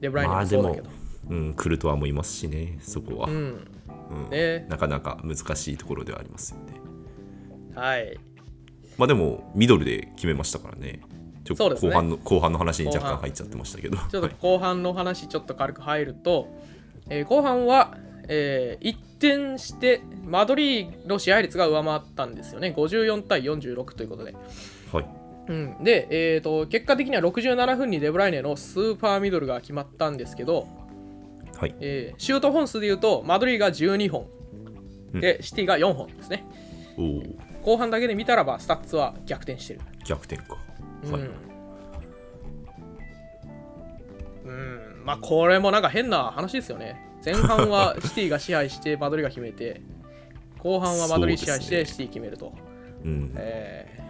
[0.00, 0.88] デブライネもそうだけど。、
[1.28, 3.34] うん、クルトワもいますしねそこは、うん。
[3.34, 4.30] うん。
[4.30, 4.66] ね。
[4.68, 6.80] なかなか難しいところではありますよね。
[7.74, 8.18] はい。
[8.96, 11.00] まあでもミドルで決めましたからね。
[11.44, 11.90] ちょそうですね。
[11.90, 13.96] 後半の後半の話に若干入っちゃってましたけど。
[13.96, 14.36] ちょっとはい。
[14.40, 16.48] 後半の話ちょっと軽く入ると、
[17.08, 17.96] えー後半は、
[18.28, 22.72] えー一転してマドリーの試合率が上回ったんですよね。
[22.74, 24.34] 54対46ということで、
[24.92, 25.19] はい
[25.50, 30.68] うん、で、えー、と結果的には67分にデブライネのスーパーミドルが決まったんですけど、
[31.58, 31.74] はい。
[31.80, 34.26] えーシュート本数でいうとマドリーが12本。
[35.12, 36.44] で、シティが4本ですね。
[37.64, 39.80] 後半だけで見たらばスタッツは逆転してる。
[40.06, 40.54] 逆転か。
[40.54, 41.20] はい、
[44.44, 47.10] うん、うん、まあこれもなんか変な話ですよね。
[47.24, 49.80] 前半は シティが支配してマドリーが決めて
[50.58, 52.54] 後半はマドリー支配してシティ決めると、
[53.04, 54.00] うん、え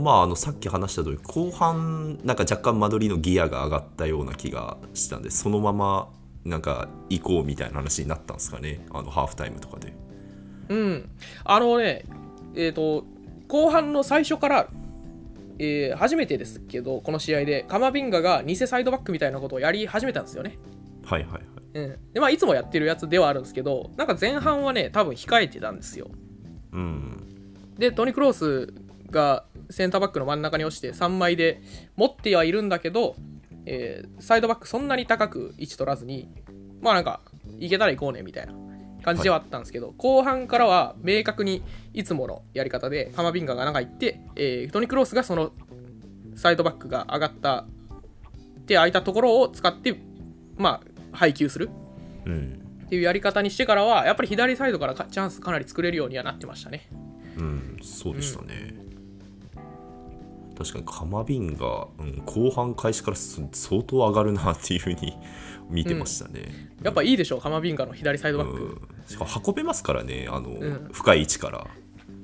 [0.00, 6.08] まああのさっき話した通り後半なんか若干間取りのギアが上がったような気がしたんでそのまま
[6.44, 8.80] なんか行こうみたいな話になったんですかね。
[8.90, 9.92] あのハーフタイムとかで。
[10.68, 11.10] ーうん。
[11.44, 12.04] あのね
[12.54, 13.04] えっ、と
[13.48, 14.68] 後半の最初から
[15.58, 20.58] えー初めてですけどこの試合でカマビンガが偽サイドバックみたいなことをやり始めたんですよね。
[21.04, 21.42] はいはいはい。
[21.72, 26.08] うん、でまあいつもやってるやつではあるんですけどなんか前半はね多分控えてたんですよ。
[26.72, 27.22] うん。
[27.78, 28.72] でトニ・クロース
[29.10, 31.62] がセンターバックの真ん中に落ちて3枚で
[31.96, 33.16] 持ってはいるんだけど、
[33.66, 36.28] えーサイドバックそんなに高く位置取らずに
[36.80, 37.20] まあなんか
[37.58, 38.54] いけたら行こうねみたいな
[39.02, 41.62] 感じではあったんですけど、後半からは明確に
[41.94, 45.52] いつものやり方でカマビンガが中行って、えートニ・クロースがその
[46.36, 47.66] サイドバックが上がった
[48.66, 50.00] 手空いたところを使って
[50.56, 51.70] まあ配球する。
[52.26, 56.88] うんっていうやり方にしてからはやっぱり左サイドからかチャンスかなり作れるようにはなってましたね。
[57.38, 57.76] うん。
[57.80, 58.74] そうでしたね、
[60.60, 65.16] 確かにカマビンが、うん、後半開始からす相当上がるなっていうふうに
[65.70, 68.62] 見てましたね、やっぱいいでしょカマビンガの左サイドバック。
[68.62, 68.78] うん。
[69.06, 70.90] しかも運べますからねあの、ん。
[70.92, 71.66] 深い位置から。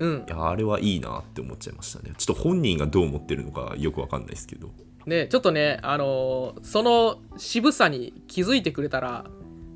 [0.00, 0.24] うん。
[0.26, 2.12] いやあれはいいなって思っちゃいましたね。
[2.18, 4.70] ちょっと本人がどう思ってるのかよくわかんないですけど。
[5.06, 9.24] でちょっとねあのーその渋さに気づいてくれたら、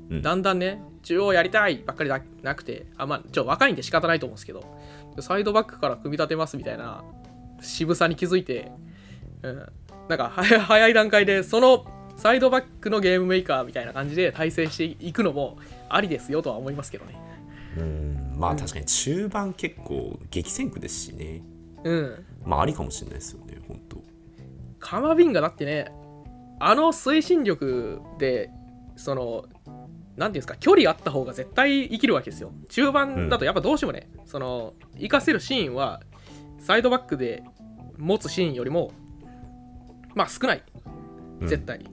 [0.09, 0.21] うん。
[0.21, 4.63] だんだんね中央やりたいばっかりじゃなくてあまあちょ若いんで仕方ないと思うんですけど
[5.19, 7.03] サイドバックから組み立てますみたいな
[7.61, 8.71] 渋さに気づいて、
[9.43, 9.71] うん、
[10.09, 11.85] なんか早 早い段階でその
[12.17, 15.57] サイドバックのゲームメーカーみたいな感じで対戦していくのも
[15.89, 17.15] ありですよとは思いますけどね。
[17.77, 18.33] うん。
[18.37, 21.41] まあ確かに中盤結構激戦区ですしね。
[21.83, 22.25] うん。
[22.45, 24.03] まあありかもしれないですよね本当。
[24.79, 25.91] カマビンガだってね
[26.59, 28.51] あの推進力で
[28.95, 29.45] その
[30.17, 32.51] なんていうんですか距離あった方が絶対生きるわけですよ。
[32.69, 36.01] 中盤だとやっぱどうしてもね、その活かせるシーンは
[36.61, 37.43] サイドバックで
[37.97, 38.91] 持つシーンよりも
[40.15, 40.63] まあ少ない。
[41.41, 41.47] うん。
[41.47, 41.85] 絶対、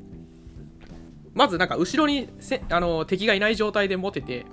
[1.35, 4.46] まずなんか後ろにせあの敵がいない状態で持てて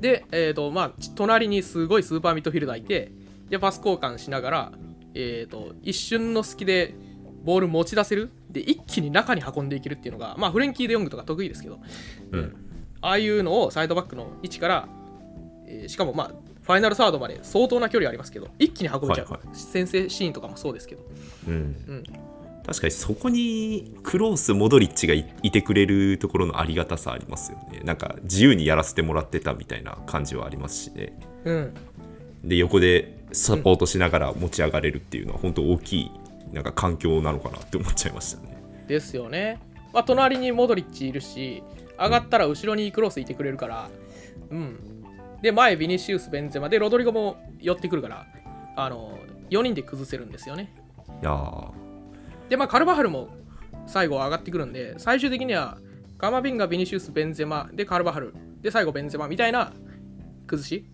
[0.00, 3.12] で、えーとまあ、隣にすごいスーパーミッドフィルダーいて
[3.48, 4.72] でパス交換しながら、
[5.14, 6.94] えー、と一瞬の隙で
[7.44, 8.30] ボール持ち出せる。
[8.50, 11.80] で一気に中に運んでいけるっていうのが、まあ、フレンキー・デ・ヨングとか得意ですけど
[12.32, 12.56] うん。
[13.00, 14.88] ああいうのをサイドバックの位置から、
[15.66, 21.02] えーしかもまあファイナルサードまで相当な距離ありますけど一気に運べちゃう、はいは先制シーンとかもそうですけど、
[21.48, 21.54] うん。
[21.54, 21.56] う
[21.94, 22.04] ん、
[22.64, 27.80] 確かにそこにクロースモドリッチがいいてくれるところのありがたさありますよね。
[27.84, 31.18] なんか自由にやらせてもらってたみたいな感じはありますしね。
[31.44, 31.74] うん、
[32.44, 36.10] で横でサポートしながら持ち上がれるっていうのは本当大きい
[36.52, 38.62] なんか環境なのかなって思っちゃいましたね。
[38.86, 39.58] ですよね。
[39.92, 41.62] まあ、隣にモドリッチいるし、
[41.98, 43.90] 上がったら後ろにクロスいてくれるから、
[44.50, 45.01] うん。
[45.42, 46.68] で、前、ビニシウス、ベンゼマ。
[46.68, 48.26] で、ロドリゴも寄ってくるから、
[48.76, 49.18] あの、
[49.50, 50.72] 4人で崩せるんですよね。
[51.22, 51.70] いやー。
[52.48, 53.28] で、まあ、カルバハルも
[53.86, 55.78] 最後上がってくるんで、最終的には、
[56.18, 59.26] カマビンガ、ビニシウス、ベンゼマ、で、カルバハル、で、最後、ベンゼマ。
[59.28, 59.72] みたいな
[60.46, 60.84] 崩し、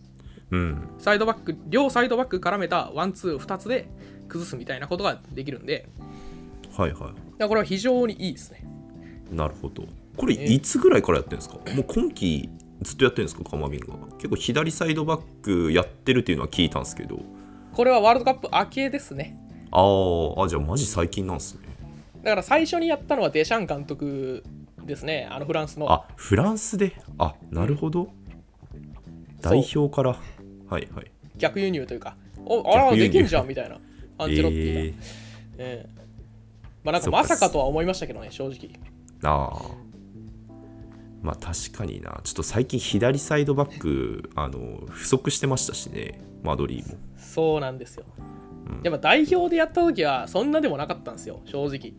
[0.50, 0.88] うん。
[0.98, 3.86] サイドバック、両サイドバック絡めたワン、ツー、2つで
[4.28, 5.88] 崩すみたいなことができるんで、
[6.74, 7.10] はいはい。
[7.10, 8.64] いやこれは非常にいいですね。
[9.30, 9.84] なるほど。
[10.16, 11.56] これいつぐらいからやってるんですか？
[11.74, 12.48] もう今季
[12.82, 13.44] ずっとやってるんですか？
[13.44, 13.94] カマビンが。
[14.18, 17.20] 結構左サイドバックやってるっていうのは聞いたんですけど。
[17.74, 19.36] これはワールドカップ明けですね。
[19.70, 21.60] あーあじゃあマジ最近なんですね。
[22.22, 24.42] だから最初にやったのはデシャン監督
[24.84, 25.92] ですね、あのフランスの。
[25.92, 26.96] あフランスで？
[27.18, 28.08] あなるほど。
[29.40, 30.10] 代表から。
[30.68, 31.10] はいはい。
[31.36, 33.12] 逆輸入というか、おあら逆輸入。
[33.12, 33.78] できんじゃんみたいな。
[34.18, 34.94] アンチェロッティが、え
[35.58, 35.98] ええ
[36.84, 38.56] まあなんかまさかとは思いましたけどね正直。
[38.56, 39.60] ー、ああ
[41.22, 42.20] まあ確かにな。
[42.22, 46.20] ちょっと最近左サイドバックあの不足してましたしね。
[46.42, 46.96] マドリーも。
[47.16, 48.04] そうなんですよ、
[48.82, 51.40] やっぱ代表でやった時はそんなでもなかったんですよ。
[51.44, 51.92] 正直。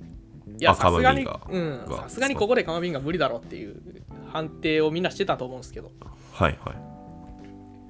[0.57, 1.85] いやあさすがにうん。
[1.87, 3.81] さすがにここでカマビンが無理だろうっていう
[4.27, 5.91] 判定をみんなしてたと思うんですけど。
[6.33, 6.75] はいはい。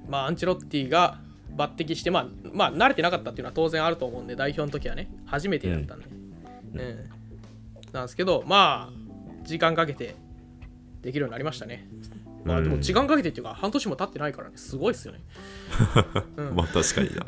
[0.08, 1.18] まあアンチェロッティが
[1.56, 5.10] 抜擢してまあまあ慣れてなかったっていうのは当然あると思うんで代表の時はね。
[5.26, 6.06] 初めてやったんで、
[6.74, 7.10] うん。
[7.92, 10.14] なんですけどまあ時間かけて
[11.02, 11.88] できるようになりましたね。
[12.44, 14.56] まあでも時間かけてっていうか半年も経ってないからね。
[14.56, 15.20] すごいっすよね。
[16.36, 16.54] うん。
[16.56, 17.26] まあ確かにな。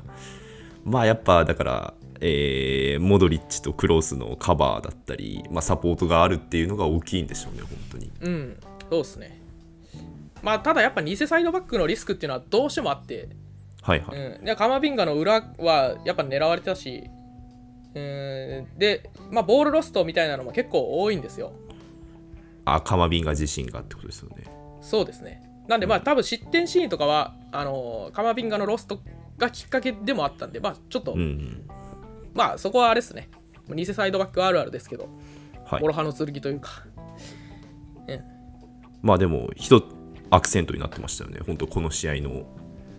[0.85, 8.11] まあやっぱだからえーモドリッチとクロースのカバーだったり、まあ、サポートがあるっていうのが大きいんでしょうね本当に。
[8.21, 8.57] うん。
[8.91, 9.41] そうっすね。
[10.43, 13.29] まあただやっぱ偽サイドバックのリスクっていうのはどうしてもあって。
[13.83, 17.03] はいはい、うん、でカマビンガの裏はやっぱ狙われてたし、
[17.95, 21.53] うん、で、まあ、ボールロストみたいなのも結構多いんですよ。
[22.65, 24.45] あカマビンガ自身がってことですよね。
[24.81, 25.43] そうですね。
[25.69, 29.01] なんで、まあ、多分失点シーンとかは、あのカマビンガのロスト
[29.39, 31.69] がきっかけでもあったんで、まあ、ちょっと、うんうん。
[32.35, 33.29] まあ、そこはあれですね。
[33.75, 35.09] 偽サイドバックあるあるですけど、
[35.65, 35.81] はい。
[35.81, 36.85] 諸刃の剣というか、
[39.03, 39.85] まあでも一つ
[40.31, 41.41] アクセントになってましたよね。
[41.45, 42.47] 本当この試合の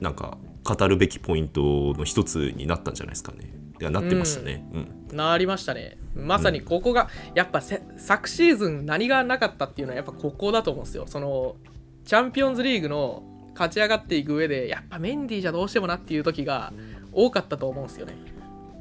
[0.01, 3.51] なんか語るべきポイントの一つになったんじゃないですかね
[3.83, 4.65] いやなってましたね。
[5.11, 5.97] うん、なりましたね。
[6.15, 11.03] まさにここが、やっぱせ昨シーズン何がなかったっていうのはやっぱここだと思うんですよ。
[11.05, 11.57] その
[12.05, 16.71] チャンピオンズリーグの勝ち上がっていく上でやっぱメンディーじゃどうしてもなっていう時が
[17.11, 18.15] 多かったと思うんですよね。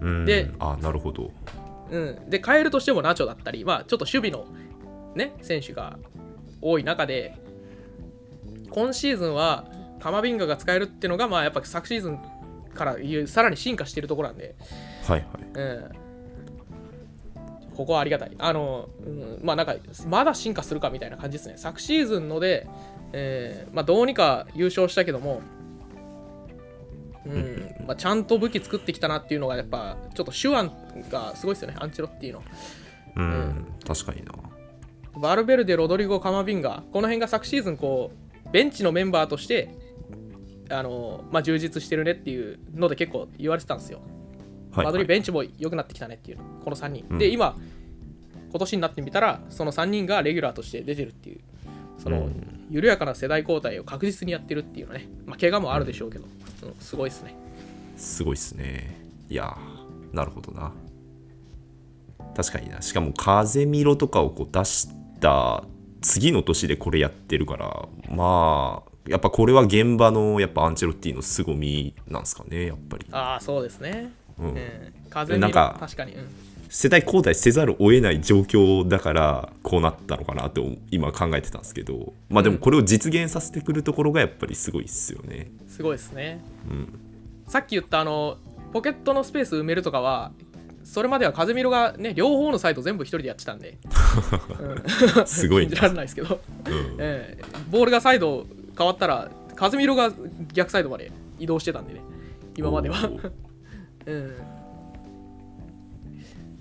[0.00, 1.32] うん、であなるほど。
[1.90, 4.46] うん、で変えるとしてもナチョだったり、まあ、ちょっと守備の、
[5.16, 5.98] ね、選手が
[6.60, 7.36] 多い中で
[8.70, 9.66] 今シーズンは
[9.98, 12.20] カマビンガが使えるっていうのが、まあ、やっぱ昨シーズン
[12.74, 14.56] からさらに進化しているところなんで、
[15.02, 15.62] はいはいう
[17.72, 18.32] ん、ここはありがたい。
[18.38, 19.74] あの、うん、まあなんか、
[20.06, 21.54] まだ進化するかみたいな感じですね。
[21.56, 22.68] 昨シーズンので、
[23.12, 25.42] えーまあ、どうにか優勝したけども、
[27.26, 30.70] うんまあ、ちゃんと武器作ってきたなっていうのが、やっぱ、ちょっと手腕
[31.10, 32.42] がすごいですよね、アンチェロッティの。
[33.16, 34.32] うん、確かにな
[35.14, 38.12] バルベルデ、ロドリゴ、カマビンガ、この辺が昨シーズン、こ
[38.46, 39.70] う、ベンチのメンバーとして、
[40.70, 44.00] あのまあ、充実してるねっていうので結構言われてたんですよ。
[44.72, 47.18] はい、マドリーはい、ベンチも良くなってきたねっていうこの3人、うん。
[47.18, 47.56] で今
[48.50, 51.40] 今年になってみたらその3人がレギュラーとして出てるっていう
[51.98, 52.66] その、うん。
[52.70, 57.34] 緩やかな世代交代を確実にやってるっていうのね、まあ、怪我もあるでしょうけど、うんすごいですね。
[57.96, 58.96] すごいっすね。
[59.28, 60.72] いやーなるほどな。
[62.34, 62.80] 確かにな。
[62.80, 64.88] しかも風見ろとかをこう出し
[65.20, 65.64] た
[66.00, 74.46] 次の年でこれやってるからまあやっぱこれは現場のやっぱアンチェロッティの凄みなんですかねやっぱり、ああそうですね、うん。
[74.46, 74.58] うん。
[75.10, 76.28] 風見ろなんか確かに、うん。
[76.68, 82.14] 世代交代せざるを得ない状況だからこうなったのかなと今考えてたんですけど。
[82.30, 85.50] まあでもこれを実現させてくるところがやっぱりすごいっすよね。
[85.68, 86.40] すごいですね、
[86.70, 86.98] うん。
[87.46, 88.38] さっき言ったあの
[88.72, 90.32] ポケットのスペース埋めるとかは
[90.84, 93.76] それまでは風見ろがね両方のサイド全部一人でやってたんで、
[95.18, 95.26] うん。
[95.26, 96.40] すごい信じらな、れないですけど。
[96.66, 96.96] うん。
[96.98, 97.44] ええ。
[97.70, 100.10] ボールがサイド変わったら、カズミロが
[100.52, 102.00] 逆サイドまで移動してたんでね、
[102.56, 102.96] 今までは。
[104.06, 104.36] うん、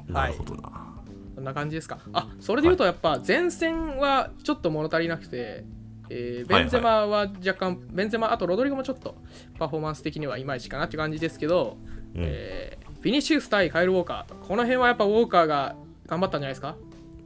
[0.08, 0.93] なるほどな、
[1.36, 1.99] こんな感じですか。
[2.13, 5.65] あそれで言うと、やっぱ前線はちょっと物足りなくて、
[6.10, 9.15] えーベンゼマは若干、ベンゼマ、あとロドリゴもちょっと
[9.58, 11.77] パフォーマンス的にはいまいちかなって感じですけど、
[12.15, 12.21] うん。
[12.23, 15.75] えービニシウス対カイル・ウォーカー、この辺はやっぱウォーカーが
[16.06, 16.75] 頑張ったんじゃないですか、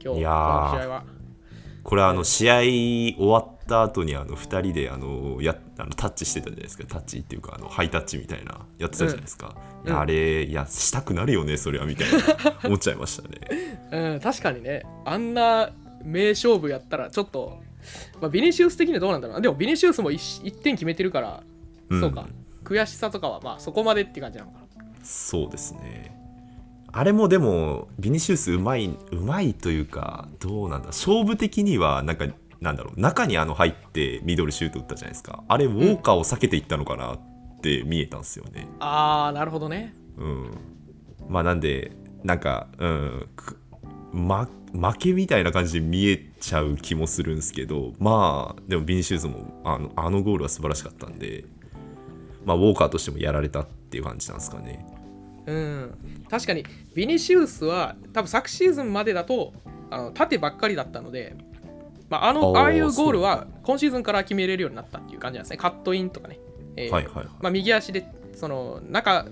[0.00, 1.04] 日この試合は。
[1.82, 6.84] これあの試合終わった後にあの2人であのやあのタッチしてたじゃないですか。
[6.88, 9.98] タッチっていうかあのハイタッチみたいなやってたじゃないですか、いやうん。
[9.98, 12.58] あれいやしたくなるよねそれはみたいな。
[12.64, 13.78] 思っちゃいましたね。
[14.14, 15.70] うん、確かにね、あんな
[16.04, 17.60] 名勝負やったらちょっと、
[18.20, 19.40] まあ、ビニシウス的にはどうなんだろうな。
[19.40, 21.42] でもビニシウスも 1, 点決めてるから、
[21.88, 22.00] うん。
[22.00, 22.26] そうか、
[22.64, 24.66] 悔しさとかはまあそこまでって感じなのかな。
[25.02, 26.14] そうですね。
[26.92, 32.26] あれもでもビニシウスうまいうまいというかどうなんだ勝負的にはなんか
[32.60, 33.00] なんだろう。
[33.00, 35.44] 中にあの入ってミドルシュート打ったじゃないですか。
[35.46, 37.18] あれウォーカーを避けていったのかなっ
[37.60, 39.94] て見えたんですよね、あー、なるほどね。
[40.16, 40.50] うん、
[41.28, 41.92] まあなんで
[42.24, 43.58] なんか、うん、く
[44.12, 51.44] ま負けみたいな感じで見えちゃう気もするんですけどまあでもビニシウスもあのあのゴールは素晴らしかったんで、
[52.44, 54.86] まあ、ウォーカーとしてもやられたっていう感じなんですかね。
[55.46, 59.52] うん、確かにビニシウスは多分昨シーズンまでだと
[59.90, 61.36] あの縦ばっかりだったので、
[62.08, 65.56] まあ、あのああいうゴールは今シーズンから決めれるようになったっていう感じなんですね。
[65.56, 66.40] カットインとかね。
[66.76, 67.26] えーはいはいはい。
[67.40, 69.26] まあ、右足でその中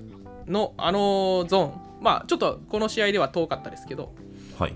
[0.46, 1.66] のあのゾー
[2.00, 4.14] ンまあちょっとこの試合では遠かったですけど、
[4.58, 4.74] はい、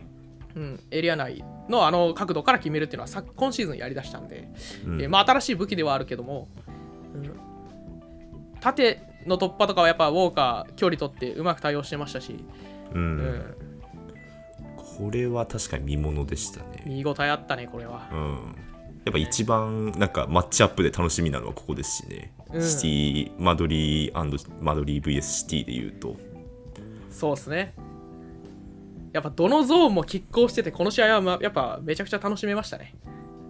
[0.55, 4.49] うん、エリア内のあの角度から決めるっていうのはさ今シーズンやりだしたんで、
[4.87, 5.03] うん。
[5.03, 6.49] えーまあ、新しい武器ではあるけども、
[7.15, 7.31] うん
[8.61, 12.45] 縦の突破とかはやっぱウォーカー距離取ってうまく対応してましたし、
[12.93, 13.03] うん。
[13.03, 13.55] うん、
[14.77, 18.09] これは確かに見ものでしたね、見応えあったねこれは。
[18.13, 18.19] うん、
[19.05, 22.81] やっぱ一番なんかマッチアップで楽しみなのはここですしね、うんシ
[23.27, 26.17] ティマドリーマドリー VS シティで言うと。
[27.11, 27.75] そうですね。
[29.13, 32.95] やっぱどのゾーンも拮抗しててこの試合は、まあ、やっぱめちゃくちゃ楽しめましたね、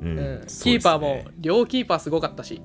[0.01, 0.47] うんうん。
[0.47, 2.63] キーパーもね両キーパーすごかったし、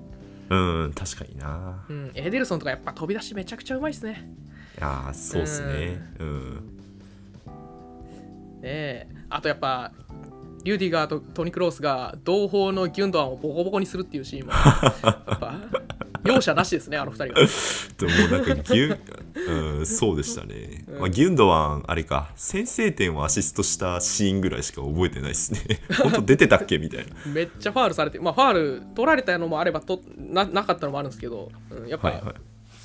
[0.49, 1.85] うん確かにな。
[1.89, 4.29] うん、エデルソンとかやっぱ飛び出しめちゃくちゃうまいですね。
[4.77, 6.01] いやーそうですね。
[6.19, 6.53] うん。
[8.61, 9.07] ねえ。
[9.29, 9.91] あとやっぱ
[10.63, 14.53] リュディガーとトニ・クロースが同胞のギュンドアンをボコボコにするっていうシーンも。
[15.03, 15.59] やっぱ
[16.23, 22.31] 容赦なしですねあの二人がでもなんかギュン、うん、そうでしたね、まあ、ギュンドワンあれか。
[22.35, 25.59] 先制点をアシストしたシーンぐらいしか覚えてないですね。
[26.01, 27.13] 本当出てたっけみたいな。
[27.25, 32.35] めっちゃファールされてまあファール取られたのもあればとななかったのもあるんですけど、うん、やっぱ、はいはい。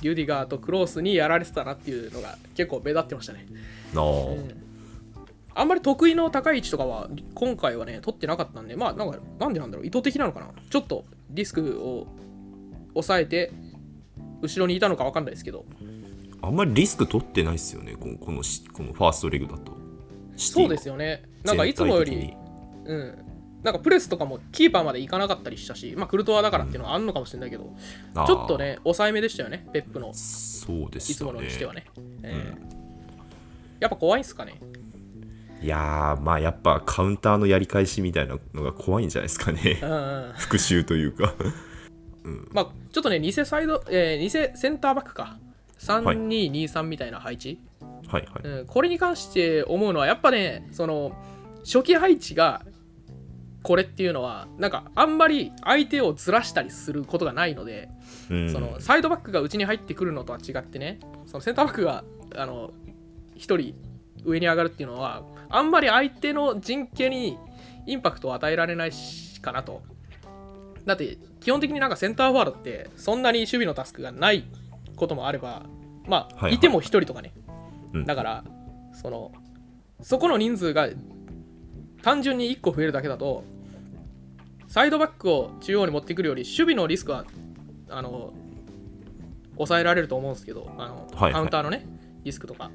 [0.02, 3.46] リュディガーとクロースにやられてたなっていうのが結構目立ってましたね。
[3.92, 9.86] なあ、あんまり得意の高い位置とかは今回はね取ってなかったんでまあなんかなんでなんだろう。
[9.86, 10.50] 意図的なのかな。
[10.70, 12.06] ちょっとリスクを
[13.02, 13.52] 抑えて
[14.42, 15.64] 後ろにいたのか分かんないですけど。
[16.40, 19.76] あんまりリスク取ってないですよねこのこのしこのファーストレグだと。
[20.36, 21.24] そうですよね。
[21.44, 22.34] なんかいつもより
[22.84, 23.18] うん。
[23.62, 27.74] なんかプレスとかもキーパーまで行かなかったりしたしまあクルトワだからっていうのはあんのかもしれないけど、
[28.14, 28.26] あー。
[28.26, 30.14] ちょっとね抑えめでしたよねペップの。
[30.14, 31.86] そうでいつしたねものにしてはね、
[32.22, 32.78] えー
[33.80, 34.60] やっぱ怖いんすかね。
[35.60, 39.78] いやーまあやっぱカウンターのやり返しみたいなのが怖いんじゃないですかね。
[39.82, 40.32] うんうん。
[40.36, 41.34] 復讐というか。
[42.52, 42.68] まあ
[42.98, 45.38] ちょっとね偽サイド、えー偽センターバックか。
[45.78, 47.60] 3223みたいな配置、
[48.08, 48.42] はいはい。
[48.42, 51.12] うん、これに関して思うのはやっぱねその
[51.64, 52.62] 初期配置が
[53.62, 57.88] これっていうのはなんかあんまり相手をずらしたりすることがないので、
[58.30, 58.52] うん。
[58.52, 62.02] そのサイドバックが内に入ってくるのとは違ってねそのセンターバックが
[62.34, 62.72] あの
[63.36, 63.74] 1人
[64.24, 67.38] 上に上がるっていうのはあんまり相手の陣形に
[67.86, 69.82] インパクトを与えられないしかなと。
[70.84, 74.44] だって基本的になんかセンターフォワードってそんなに守備のタスクがない
[74.96, 75.62] こともあれば
[76.08, 76.54] まあ、はいはい。
[76.54, 77.32] いても1人とかね、
[77.92, 78.04] うん。
[78.04, 78.44] だから
[78.92, 79.32] その
[80.00, 80.88] そこの人数が
[82.02, 83.44] 単純に1個増えるだけだと
[84.66, 87.24] サイドバックを中央に持ってくるより守備のリスクは
[87.90, 88.32] あの
[89.54, 91.32] 抑えられると思うんですけどあの、はいはい。
[91.32, 91.86] カウンターのね
[92.24, 92.70] リスクとか。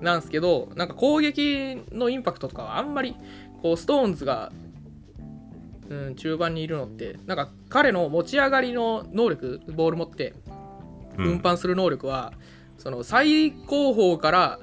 [0.00, 3.14] なんですけどなんか攻撃のインパクトとかはあんまり
[3.60, 4.50] こうストーンズが、
[5.90, 10.34] うん、中盤にいるのってなんか彼の持ち上がりの能力ボール持って
[11.18, 12.32] うん運搬する能力は、
[12.78, 14.60] その最高峰から、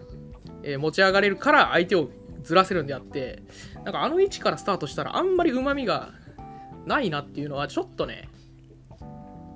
[0.63, 2.09] えー持ち上がれるから相手を
[2.41, 3.43] ずらせるんであって
[3.84, 6.13] なんかあの位置からスタートしたらあんまりうまみが
[6.86, 8.30] ないなっていうのはちょっとね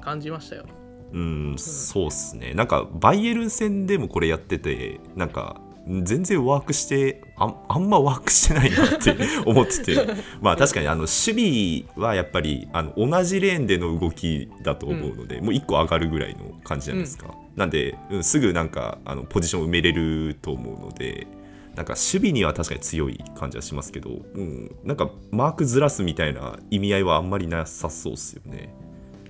[0.02, 0.66] 感じましたよ
[1.14, 2.54] うん、そうっすね。
[2.54, 9.16] なんか、バイエルン戦でもこれやってて、なんか、全然ワークしてあん、あんまワークしてないなって
[9.46, 10.08] 思ってて、
[10.42, 17.34] まあ確かにあの守備はやっぱりあの同じレーンでの動きだと思うので、もう1個上がるぐらいの感じじゃないですか。
[17.56, 21.28] なんで、うん、すぐなんかあのポジション埋めれると思うので、
[21.76, 28.74] なんか守備には確かに強い感じはしますけど、うん、なんかマークずらすみたいな意味合いはあんまりなさそうっすよね。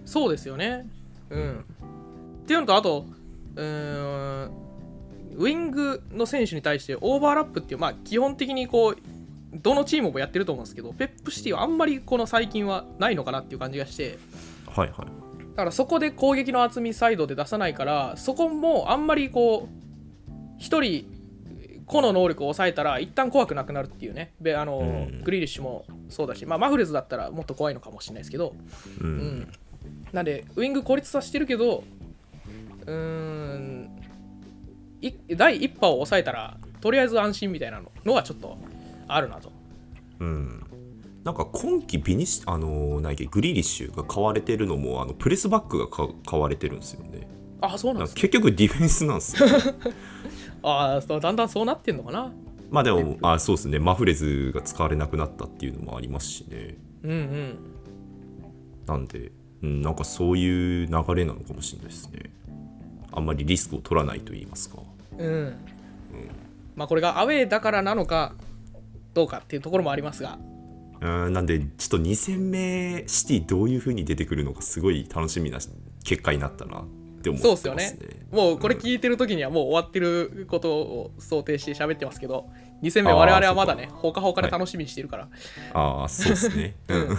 [0.06, 0.88] そうですよね。
[1.30, 1.66] うん。
[2.44, 3.06] っていうのとあと
[3.56, 4.71] うーん
[5.38, 8.98] ウイングの選手に対してオーバーラップっていうまあ基本的にこう
[9.54, 14.18] どのチームもやってると思うんですけどペップシティはあんまりこの最近はないのかなっていう感じがして
[14.68, 15.06] はいはい。
[15.52, 21.22] だからそこで攻撃の厚みサイドで出さないからそこもあんまりこう1人
[21.92, 24.32] 個の能力を抑えたら一旦怖くなくなるっていうね。
[24.40, 25.24] であの、うん。
[25.24, 28.56] グリーリッシュもそうだし、まあ、マフレズだったらもっと怖いのかもしれないですけど、
[29.02, 29.08] うん。
[29.08, 29.52] うん、
[30.14, 31.84] なんでウイング孤立させてるけど
[32.86, 34.01] うーんい
[35.36, 38.58] 第一波を抑えたらとりあえず安心みたいなののがちょっと
[39.08, 39.52] あるなと。
[40.20, 40.64] うん、
[41.24, 47.28] なんか今季ビニシあのー何やっけグリーリッシュが買われてるのもあのプレスバックがか買われてるんですよね。
[47.62, 48.22] あそうなんですね。
[48.22, 49.50] 結局ディフェンスなんですよ。
[50.64, 52.32] あーそうだんだんそうなってんのかな。
[52.70, 53.80] まあでもあそうですね。
[53.80, 56.78] マフレズが使われなくなったっていうのもありますしね。
[57.04, 57.58] うんうん。
[58.86, 59.32] なんで、
[59.62, 62.32] うん、なんかそういう流れなのかもしれないですね。
[63.12, 64.78] あんまりリスクを取らないと言いますか
[65.18, 65.56] うん、
[66.76, 68.34] まあこれがアウェーだからなのか
[69.14, 70.38] どうかっていうところもありますが。
[71.02, 75.58] うんなんでちょっと2戦目シティどういう風に出てくるのかすごい楽しみな
[76.04, 76.86] 結果になったなっ
[77.24, 77.96] て思ってそうますね。
[77.96, 78.26] っすよね。
[78.32, 82.50] もうこれ聞いてる時にはもう終わってることを想定して喋ってますけど
[82.84, 85.28] 2戦目我々はまだねほかほかで楽しみにしてるから、
[85.74, 86.76] ああそうですね。
[86.90, 87.18] うん。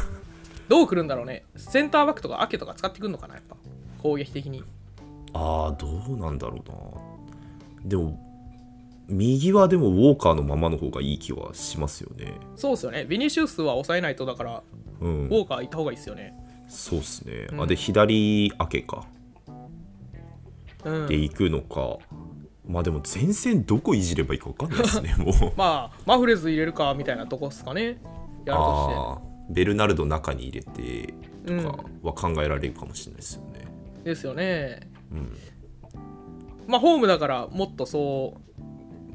[0.69, 1.45] どう来るんだろうね。
[1.57, 3.57] センターバックとかアケとか使ってくんのかなやっぱ。
[4.01, 4.63] 攻撃的に。
[5.35, 7.12] ああどうなんだろうな
[7.85, 8.19] でも
[9.09, 12.35] 右はでもウォーカーのままの方がいい気はしますよね。
[12.57, 13.05] そうっすよね。
[13.05, 14.63] ビニシウスは抑えないとだから
[15.01, 15.27] うん。
[15.27, 16.35] ウォーカー行った方がいいっすよね。
[16.69, 17.63] そうっすね、うん。
[17.63, 19.05] あで左明けか。
[20.85, 21.07] うん。
[21.07, 21.99] で行くのか、
[22.67, 25.53] まあでも前線どこいじればいいか分かんないですね もう。
[25.57, 27.83] まあマフレズ入れるかみたいなとこっすかね。
[27.85, 29.53] やるとして。
[29.53, 31.15] ベルナルド中に入れて
[31.47, 31.63] とうん。
[31.63, 33.67] かは考えられるかもしれないですよね、
[34.05, 34.89] ですよね。
[35.11, 35.37] うん
[36.67, 38.41] まあホームだからもっとそ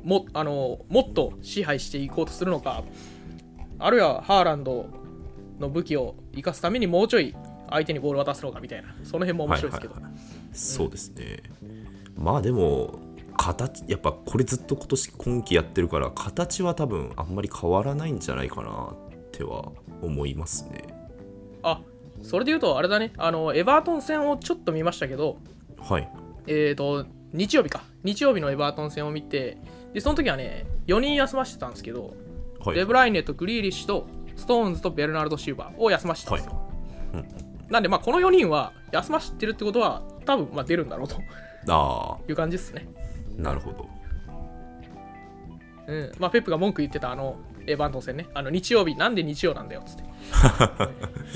[0.04, 2.84] うもあのもっと支配していこうとするのか
[3.80, 4.88] あるいはハーランド
[5.60, 7.36] の武器を生かすためにもうちょい
[7.70, 10.22] 相手にボール渡すのかみたいなその辺も面白いですけど、はいはいはい。
[10.54, 11.44] そうですね、
[12.16, 13.00] まあでも
[13.36, 18.96] 形やっぱこれずっと今年今季やってるから形は多分あんまり変わらないんじゃないかなっ
[19.32, 19.72] ては
[20.02, 20.84] 思いますね。
[21.64, 21.82] あ
[22.24, 23.14] それで言うとあれだね。
[23.18, 25.38] あのエバートン戦をちょっと見ましたけど
[25.78, 26.10] はい。
[26.48, 27.06] えっ、と
[27.38, 27.84] 日曜日か。
[28.04, 29.58] 日曜日のエバートン戦を見て
[29.94, 32.14] でその時はね4人休ませてたんですけど、
[32.64, 32.76] はい。
[32.76, 36.62] デブライネとグリーリッシュとストーンズとベルナルド・シューバーを休ませてたんですよ、
[37.14, 41.18] うんなんでまあこの4人は休ませてるってことは多分まあ出るんだろうと。
[41.70, 42.88] あいう感じですね。
[43.40, 43.90] あなるほど。
[45.88, 46.12] うん。
[46.18, 48.28] まあペップが文句言ってたあのエバートン戦ね。
[48.34, 50.04] あの日曜日なんで日曜なんだよっつって。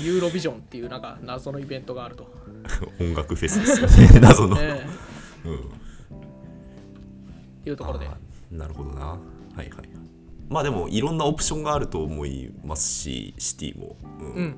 [0.02, 2.32] ユーロビジョンっていうなんか謎のイベントがあると、
[2.98, 4.82] 音楽フェスですよね 謎の、え
[5.44, 5.48] え。
[5.48, 5.81] うん
[7.64, 8.08] いうところで。
[8.50, 9.06] なるほどな。
[9.06, 9.18] は
[9.56, 9.68] いはい
[10.48, 14.32] まあでもいろんなオプションがあると思いますしシティも、うん。
[14.34, 14.56] うん。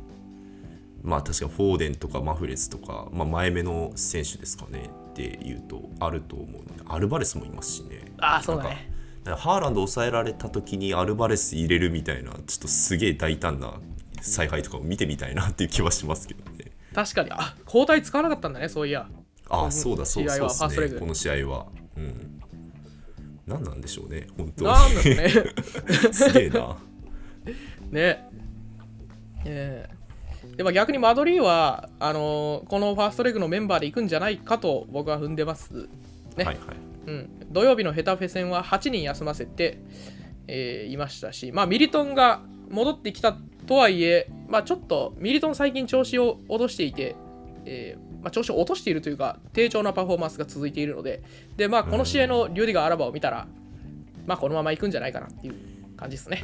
[1.03, 4.91] まあ確かフォーデンとかマフレスとか、まあ、前目の選手ですかね。
[5.11, 8.13] っていうとあると思うのでアルバレスもいますしね。
[8.19, 8.91] ああそうだね。
[9.23, 13.75] なんかハーランド抑えられた時にアルバレス入れるみたいなちょっとすげえ大胆な
[14.21, 16.73] 采配とかを見てみたいなっていう気はしますけどね。
[16.93, 17.31] 確かに。
[17.31, 19.07] あ交代使わなかったんだねそういや。
[19.49, 20.99] ああそうだそうそうね。
[20.99, 21.67] この試合は。
[21.97, 22.35] うん
[23.47, 25.45] 何なんでしょうね本当なんですね。
[26.12, 26.76] すげえな。
[27.90, 28.28] ね。
[29.45, 29.95] ええ。
[30.57, 35.88] でも逆にマドリーはあのーこのファーストレグのメンバーで行くんじゃないかと僕は踏んでます
[36.36, 36.57] ね、はいはい。
[37.07, 39.78] うん、土曜日のヘタフェ戦は8人休ませて、
[40.47, 43.36] えーいましたし、まあ、ミリトンが戻ってきた
[43.66, 47.16] とはいえ、まあ、ちょっとミリトン最近調子を落としていて、
[47.66, 51.22] えーまあ、調子を落としているというか低調なパフォーマンスが続いているので
[51.57, 53.47] で、まあ、この試合のリュディガー・アラバを見たら、
[54.27, 55.55] まあ、このまま行くんじゃないかなっていう
[55.97, 56.43] 感じですね。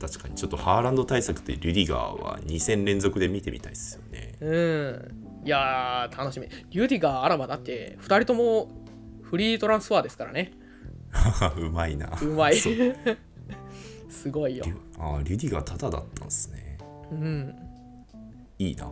[0.00, 5.46] 確かにちょっとハーランド対策でリュディガーは2戦連続で見てみたいですよねうん。
[5.46, 6.48] いやー、楽しみ。
[6.48, 8.68] リュディガー、アラバだって、2人とも
[9.22, 10.52] フリートランスファーですからね。
[11.56, 12.56] うまいなうまい。
[14.16, 14.64] すごいよ
[14.98, 16.78] あーリュディガータダだったんですね
[17.12, 17.54] うん。
[18.58, 18.88] いいな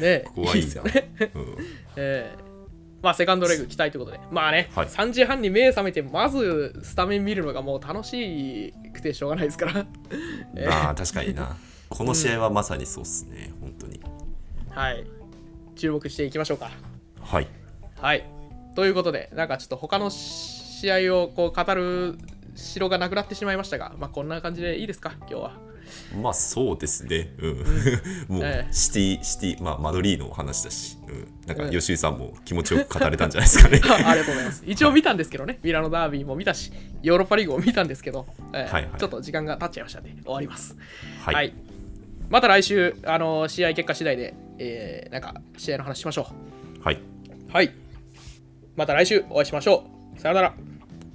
[0.00, 1.12] ねここはいいなっすよね。
[1.34, 1.56] うん
[1.96, 2.54] えー
[3.02, 4.20] まあ、セカンドレグ期待ということで。
[4.30, 9.84] まあね、はい3時半に目覚めて、まずスタメン見るのがもう楽しくてしょうがないですから。
[10.56, 11.54] えーまあ確かにな
[11.90, 14.00] この試合はまさにそうっすね本当に
[14.70, 15.04] はい。
[15.76, 16.70] 注目していきましょうか。
[17.20, 17.48] はい
[18.00, 18.24] はい。
[18.74, 22.18] ということで、なんかちょっと他の試合をこう語る
[22.54, 25.63] 城がなくなってしまいましたが、まあこんな感じでいいですか、今日は。
[26.22, 27.54] まあそうですねうん
[28.28, 34.62] もうええシティシティまあマドリーの話だし、うん、なんかうん吉井さんも気持ちよく語れたんじゃないですかね ありがとうございます。
[34.66, 36.72] 一応見たんですけどね、ミラノダービーも見たし、
[37.02, 40.76] ヨーロッパリーグも見たんですけど、えーはいはいちょっと時間が経っちゃいましたんで、終わります。
[41.20, 41.52] ははい。
[42.30, 46.26] また来週、あの試合結果次第で、えーなんか試合の話しましょ
[46.82, 46.98] はい、う。
[47.52, 47.72] はい。
[48.76, 49.84] また来週お会いしましょ
[50.16, 50.20] う。
[50.20, 50.54] さよなら。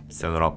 [0.09, 0.53] さよなら